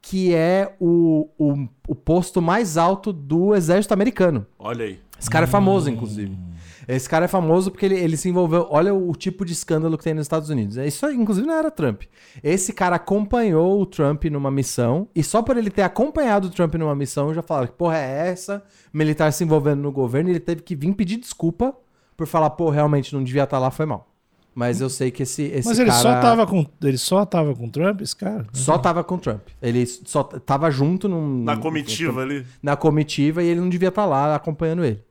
que 0.00 0.32
é 0.32 0.76
o, 0.78 1.28
o, 1.36 1.66
o 1.88 1.94
posto 1.96 2.40
mais 2.40 2.76
alto 2.76 3.12
do 3.12 3.56
exército 3.56 3.92
americano. 3.92 4.46
Olha 4.56 4.84
aí. 4.84 5.00
Esse 5.18 5.30
cara 5.30 5.46
é 5.46 5.48
famoso, 5.48 5.90
inclusive. 5.90 6.38
Esse 6.86 7.08
cara 7.08 7.24
é 7.24 7.28
famoso 7.28 7.70
porque 7.70 7.86
ele, 7.86 7.98
ele 7.98 8.16
se 8.16 8.28
envolveu. 8.28 8.66
Olha 8.70 8.92
o, 8.94 9.10
o 9.10 9.14
tipo 9.16 9.44
de 9.44 9.52
escândalo 9.52 9.96
que 9.96 10.04
tem 10.04 10.14
nos 10.14 10.24
Estados 10.24 10.50
Unidos. 10.50 10.76
Isso, 10.76 11.10
inclusive, 11.10 11.46
não 11.46 11.54
era 11.54 11.70
Trump. 11.70 12.02
Esse 12.42 12.72
cara 12.72 12.96
acompanhou 12.96 13.80
o 13.80 13.86
Trump 13.86 14.24
numa 14.24 14.50
missão. 14.50 15.08
E 15.14 15.22
só 15.22 15.42
por 15.42 15.56
ele 15.56 15.70
ter 15.70 15.82
acompanhado 15.82 16.48
o 16.48 16.50
Trump 16.50 16.74
numa 16.74 16.94
missão, 16.94 17.32
já 17.34 17.42
falaram 17.42 17.68
que 17.68 17.74
porra 17.74 17.98
é 17.98 18.28
essa? 18.28 18.62
Militar 18.92 19.32
se 19.32 19.44
envolvendo 19.44 19.82
no 19.82 19.92
governo. 19.92 20.28
E 20.30 20.32
ele 20.32 20.40
teve 20.40 20.62
que 20.62 20.74
vir 20.74 20.92
pedir 20.94 21.16
desculpa 21.16 21.74
por 22.16 22.26
falar, 22.26 22.50
pô, 22.50 22.70
realmente 22.70 23.14
não 23.14 23.24
devia 23.24 23.44
estar 23.44 23.58
lá, 23.58 23.70
foi 23.70 23.86
mal. 23.86 24.14
Mas 24.54 24.80
eu 24.80 24.88
sei 24.88 25.10
que 25.10 25.24
esse, 25.24 25.42
esse 25.42 25.66
Mas 25.68 25.78
ele 25.80 25.90
cara... 25.90 26.00
só 26.00 26.20
tava 26.20 26.46
com. 26.46 26.64
Ele 26.80 26.96
só 26.96 27.26
tava 27.26 27.54
com 27.56 27.68
Trump, 27.68 28.00
esse 28.00 28.14
cara? 28.14 28.46
Só 28.52 28.78
tava 28.78 29.02
com 29.02 29.16
o 29.16 29.18
Trump. 29.18 29.40
Ele 29.60 29.84
só 29.84 30.22
tava 30.22 30.70
junto 30.70 31.08
num, 31.08 31.42
Na 31.42 31.56
comitiva 31.56 32.22
ali. 32.22 32.46
na 32.62 32.76
comitiva 32.76 33.42
e 33.42 33.48
ele 33.48 33.60
não 33.60 33.68
devia 33.68 33.88
estar 33.88 34.06
lá 34.06 34.34
acompanhando 34.34 34.84
ele. 34.84 35.02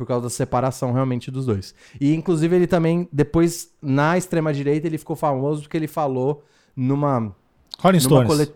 Por 0.00 0.06
causa 0.06 0.22
da 0.22 0.30
separação 0.30 0.94
realmente 0.94 1.30
dos 1.30 1.44
dois. 1.44 1.74
E 2.00 2.14
inclusive 2.14 2.56
ele 2.56 2.66
também, 2.66 3.06
depois, 3.12 3.68
na 3.82 4.16
extrema-direita, 4.16 4.86
ele 4.86 4.96
ficou 4.96 5.14
famoso 5.14 5.60
porque 5.60 5.76
ele 5.76 5.86
falou 5.86 6.42
numa. 6.74 7.36
Rolling 7.78 7.98
numa 7.98 8.00
Stones. 8.00 8.26
colet... 8.26 8.52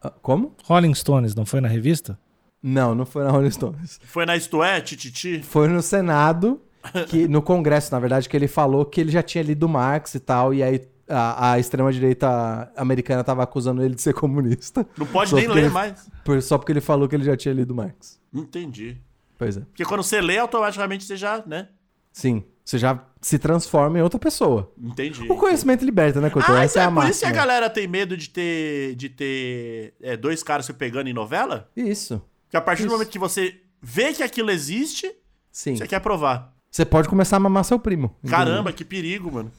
Ah, 0.00 0.10
Como? 0.22 0.54
Rolling 0.62 0.94
Stones, 0.94 1.34
não 1.34 1.44
foi 1.44 1.60
na 1.60 1.66
revista? 1.66 2.16
Não, 2.62 2.94
não 2.94 3.04
foi 3.04 3.24
na 3.24 3.30
Rolling 3.32 3.50
Stones. 3.50 3.98
Foi 4.04 4.24
na 4.24 4.36
Isto 4.36 4.62
É, 4.62 4.80
Tititi. 4.80 5.42
Foi 5.42 5.66
no 5.66 5.82
Senado, 5.82 6.60
que, 7.08 7.26
no 7.26 7.42
Congresso, 7.42 7.90
na 7.92 7.98
verdade, 7.98 8.28
que 8.28 8.36
ele 8.36 8.46
falou 8.46 8.84
que 8.86 9.00
ele 9.00 9.10
já 9.10 9.20
tinha 9.22 9.42
lido 9.42 9.68
Marx 9.68 10.14
e 10.14 10.20
tal, 10.20 10.54
e 10.54 10.62
aí 10.62 10.80
a, 11.08 11.54
a 11.54 11.58
extrema-direita 11.58 12.70
americana 12.76 13.24
tava 13.24 13.42
acusando 13.42 13.82
ele 13.82 13.96
de 13.96 14.00
ser 14.02 14.14
comunista. 14.14 14.86
Não 14.96 15.06
pode 15.06 15.34
nem 15.34 15.48
ler 15.48 15.64
ele- 15.64 15.70
mais. 15.70 16.08
por- 16.24 16.40
só 16.40 16.56
porque 16.56 16.70
ele 16.70 16.80
falou 16.80 17.08
que 17.08 17.16
ele 17.16 17.24
já 17.24 17.36
tinha 17.36 17.52
lido 17.52 17.74
Marx. 17.74 18.20
Entendi. 18.32 18.96
Pois 19.38 19.56
é. 19.56 19.60
Porque 19.60 19.84
quando 19.84 20.02
você 20.02 20.20
lê, 20.20 20.38
automaticamente 20.38 21.04
você 21.04 21.16
já, 21.16 21.42
né? 21.46 21.68
Sim. 22.12 22.44
Você 22.64 22.78
já 22.78 22.98
se 23.20 23.38
transforma 23.38 23.98
em 23.98 24.02
outra 24.02 24.18
pessoa. 24.18 24.72
Entendi. 24.80 25.30
O 25.30 25.36
conhecimento 25.36 25.84
liberta, 25.84 26.20
né, 26.20 26.30
Couto? 26.30 26.50
Ah, 26.50 26.62
Essa 26.64 26.80
então 26.80 26.82
é 26.82 26.84
é 26.84 26.88
a 26.88 27.02
por 27.02 27.10
isso 27.10 27.20
que 27.20 27.26
a 27.26 27.30
galera 27.30 27.68
tem 27.68 27.86
medo 27.86 28.16
de 28.16 28.30
ter, 28.30 28.94
de 28.94 29.08
ter 29.10 29.94
é, 30.00 30.16
dois 30.16 30.42
caras 30.42 30.64
se 30.64 30.72
pegando 30.72 31.08
em 31.08 31.12
novela? 31.12 31.68
Isso. 31.76 32.22
Porque 32.46 32.56
a 32.56 32.60
partir 32.60 32.82
do 32.82 32.86
Isso. 32.86 32.94
momento 32.94 33.10
que 33.10 33.18
você 33.18 33.60
vê 33.82 34.14
que 34.14 34.22
aquilo 34.22 34.50
existe, 34.50 35.12
Sim. 35.52 35.76
você 35.76 35.86
quer 35.86 36.00
provar. 36.00 36.54
Você 36.70 36.84
pode 36.84 37.08
começar 37.08 37.36
a 37.36 37.40
mamar 37.40 37.64
seu 37.64 37.78
primo. 37.78 38.16
Caramba, 38.26 38.72
que 38.72 38.84
perigo, 38.84 39.30
mano. 39.30 39.52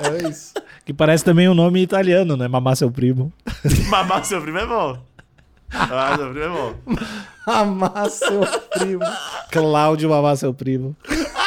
É 0.00 0.28
isso. 0.28 0.52
Que 0.84 0.92
parece 0.92 1.24
também 1.24 1.48
um 1.48 1.54
nome 1.54 1.80
italiano, 1.82 2.36
né? 2.36 2.48
Mamar 2.48 2.76
seu 2.76 2.90
primo. 2.90 3.32
Mamar 3.88 4.24
seu 4.24 4.40
primo 4.42 4.58
é 4.58 4.66
bom. 4.66 4.98
Mamar 5.88 6.18
seu 6.18 6.30
primo 6.32 6.44
é 6.44 6.48
bom. 6.48 6.74
Amar 7.46 8.10
seu 8.10 8.40
primo. 8.70 9.04
Cláudio 9.50 10.10
mamar 10.10 10.36
seu 10.36 10.54
primo. 10.54 10.96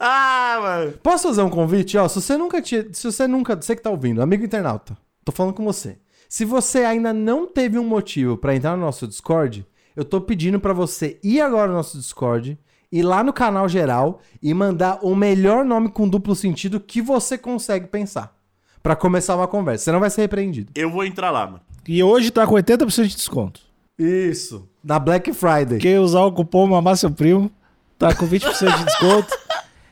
Ah, 0.00 0.58
mano. 0.60 0.92
Posso 1.02 1.26
fazer 1.28 1.42
um 1.42 1.50
convite? 1.50 1.98
Ó, 1.98 2.06
se 2.06 2.20
você 2.20 2.36
nunca 2.36 2.62
tinha. 2.62 2.86
Se 2.92 3.10
você 3.10 3.26
nunca. 3.26 3.56
Você 3.56 3.74
que 3.74 3.82
tá 3.82 3.90
ouvindo, 3.90 4.22
amigo 4.22 4.44
internauta, 4.44 4.96
tô 5.24 5.32
falando 5.32 5.54
com 5.54 5.64
você. 5.64 5.98
Se 6.28 6.44
você 6.44 6.84
ainda 6.84 7.12
não 7.12 7.46
teve 7.46 7.78
um 7.78 7.84
motivo 7.84 8.36
pra 8.36 8.54
entrar 8.54 8.76
no 8.76 8.84
nosso 8.84 9.08
Discord, 9.08 9.66
eu 9.96 10.04
tô 10.04 10.20
pedindo 10.20 10.60
pra 10.60 10.72
você 10.72 11.18
ir 11.22 11.40
agora 11.40 11.68
no 11.68 11.74
nosso 11.74 11.98
Discord, 11.98 12.56
ir 12.92 13.02
lá 13.02 13.24
no 13.24 13.32
canal 13.32 13.68
geral 13.68 14.20
e 14.40 14.54
mandar 14.54 15.00
o 15.02 15.16
melhor 15.16 15.64
nome 15.64 15.88
com 15.88 16.08
duplo 16.08 16.36
sentido 16.36 16.78
que 16.78 17.02
você 17.02 17.36
consegue 17.36 17.88
pensar. 17.88 18.36
Pra 18.80 18.94
começar 18.94 19.34
uma 19.34 19.48
conversa. 19.48 19.86
Você 19.86 19.92
não 19.92 20.00
vai 20.00 20.10
ser 20.10 20.20
repreendido. 20.20 20.70
Eu 20.76 20.90
vou 20.90 21.04
entrar 21.04 21.32
lá, 21.32 21.44
mano. 21.46 21.60
E 21.88 22.02
hoje 22.02 22.30
tá 22.30 22.46
com 22.46 22.54
80% 22.54 23.06
de 23.06 23.16
desconto. 23.16 23.60
Isso. 23.98 24.68
Na 24.84 24.98
Black 24.98 25.32
Friday. 25.32 25.78
Quem 25.78 25.98
usar 25.98 26.20
o 26.20 26.30
cupom 26.32 26.66
mamar 26.66 26.96
seu 26.98 27.10
primo, 27.10 27.50
tá 27.98 28.14
com 28.14 28.28
20% 28.28 28.76
de 28.78 28.84
desconto. 28.84 29.34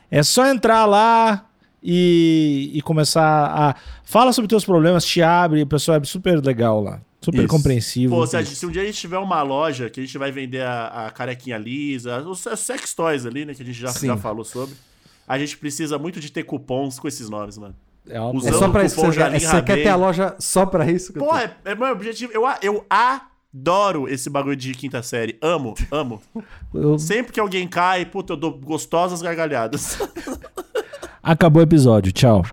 É 0.09 0.21
só 0.23 0.45
entrar 0.45 0.85
lá 0.85 1.45
e, 1.83 2.69
e 2.73 2.81
começar 2.83 3.23
a. 3.47 3.75
Fala 4.03 4.31
sobre 4.31 4.47
teus 4.47 4.63
problemas, 4.63 5.03
te 5.03 5.21
abre, 5.21 5.61
o 5.63 5.67
pessoal 5.67 5.97
é 5.99 6.03
super 6.03 6.39
legal 6.43 6.81
lá. 6.81 7.01
Super 7.19 7.39
Isso. 7.39 7.47
compreensivo. 7.47 8.15
Pô, 8.15 8.25
se, 8.27 8.37
gente- 8.37 8.55
se 8.55 8.65
um 8.65 8.69
dia 8.71 8.83
a 8.83 8.85
gente 8.85 8.99
tiver 8.99 9.17
uma 9.17 9.41
loja 9.41 9.89
que 9.89 9.99
a 9.99 10.03
gente 10.03 10.17
vai 10.17 10.31
vender 10.31 10.61
a, 10.61 11.07
a 11.07 11.11
carequinha 11.11 11.57
lisa, 11.57 12.21
os, 12.21 12.45
os 12.45 12.59
sex 12.59 12.93
toys 12.93 13.25
ali, 13.25 13.43
né, 13.43 13.53
que 13.55 13.63
a 13.63 13.65
gente 13.65 13.77
já, 13.77 13.89
Sim. 13.89 14.07
já 14.07 14.15
falou 14.15 14.45
sobre, 14.45 14.75
a 15.27 15.37
gente 15.37 15.57
precisa 15.57 15.97
muito 15.97 16.19
de 16.21 16.31
ter 16.31 16.43
cupons 16.43 16.99
com 16.99 17.07
esses 17.07 17.27
nomes, 17.27 17.57
mano. 17.57 17.75
É 18.09 18.19
uma 18.19 18.47
É 18.47 18.51
só 18.53 18.69
pra 18.69 18.83
isso 18.83 18.95
que 18.95 19.01
você, 19.01 19.17
quer- 19.17 19.39
você 19.39 19.61
quer 19.61 19.75
ter 19.83 19.89
a 19.89 19.95
loja 19.95 20.35
só 20.39 20.65
pra 20.65 20.89
isso? 20.89 21.13
Pô, 21.13 21.35
é, 21.35 21.51
é 21.65 21.75
meu 21.75 21.87
objetivo. 21.91 22.31
Eu, 22.33 22.43
eu 22.61 22.85
adoro 22.89 24.07
esse 24.07 24.29
bagulho 24.29 24.55
de 24.55 24.73
quinta 24.73 25.01
série. 25.03 25.37
Amo, 25.41 25.73
amo. 25.91 26.21
Eu- 26.73 26.97
Sempre 26.99 27.31
que 27.33 27.39
alguém 27.39 27.67
cai, 27.67 28.05
puta, 28.05 28.33
eu 28.33 28.37
dou 28.37 28.51
gostosas 28.57 29.21
gargalhadas. 29.21 29.97
Acabou 31.23 31.61
o 31.61 31.63
episódio. 31.63 32.11
Tchau. 32.11 32.43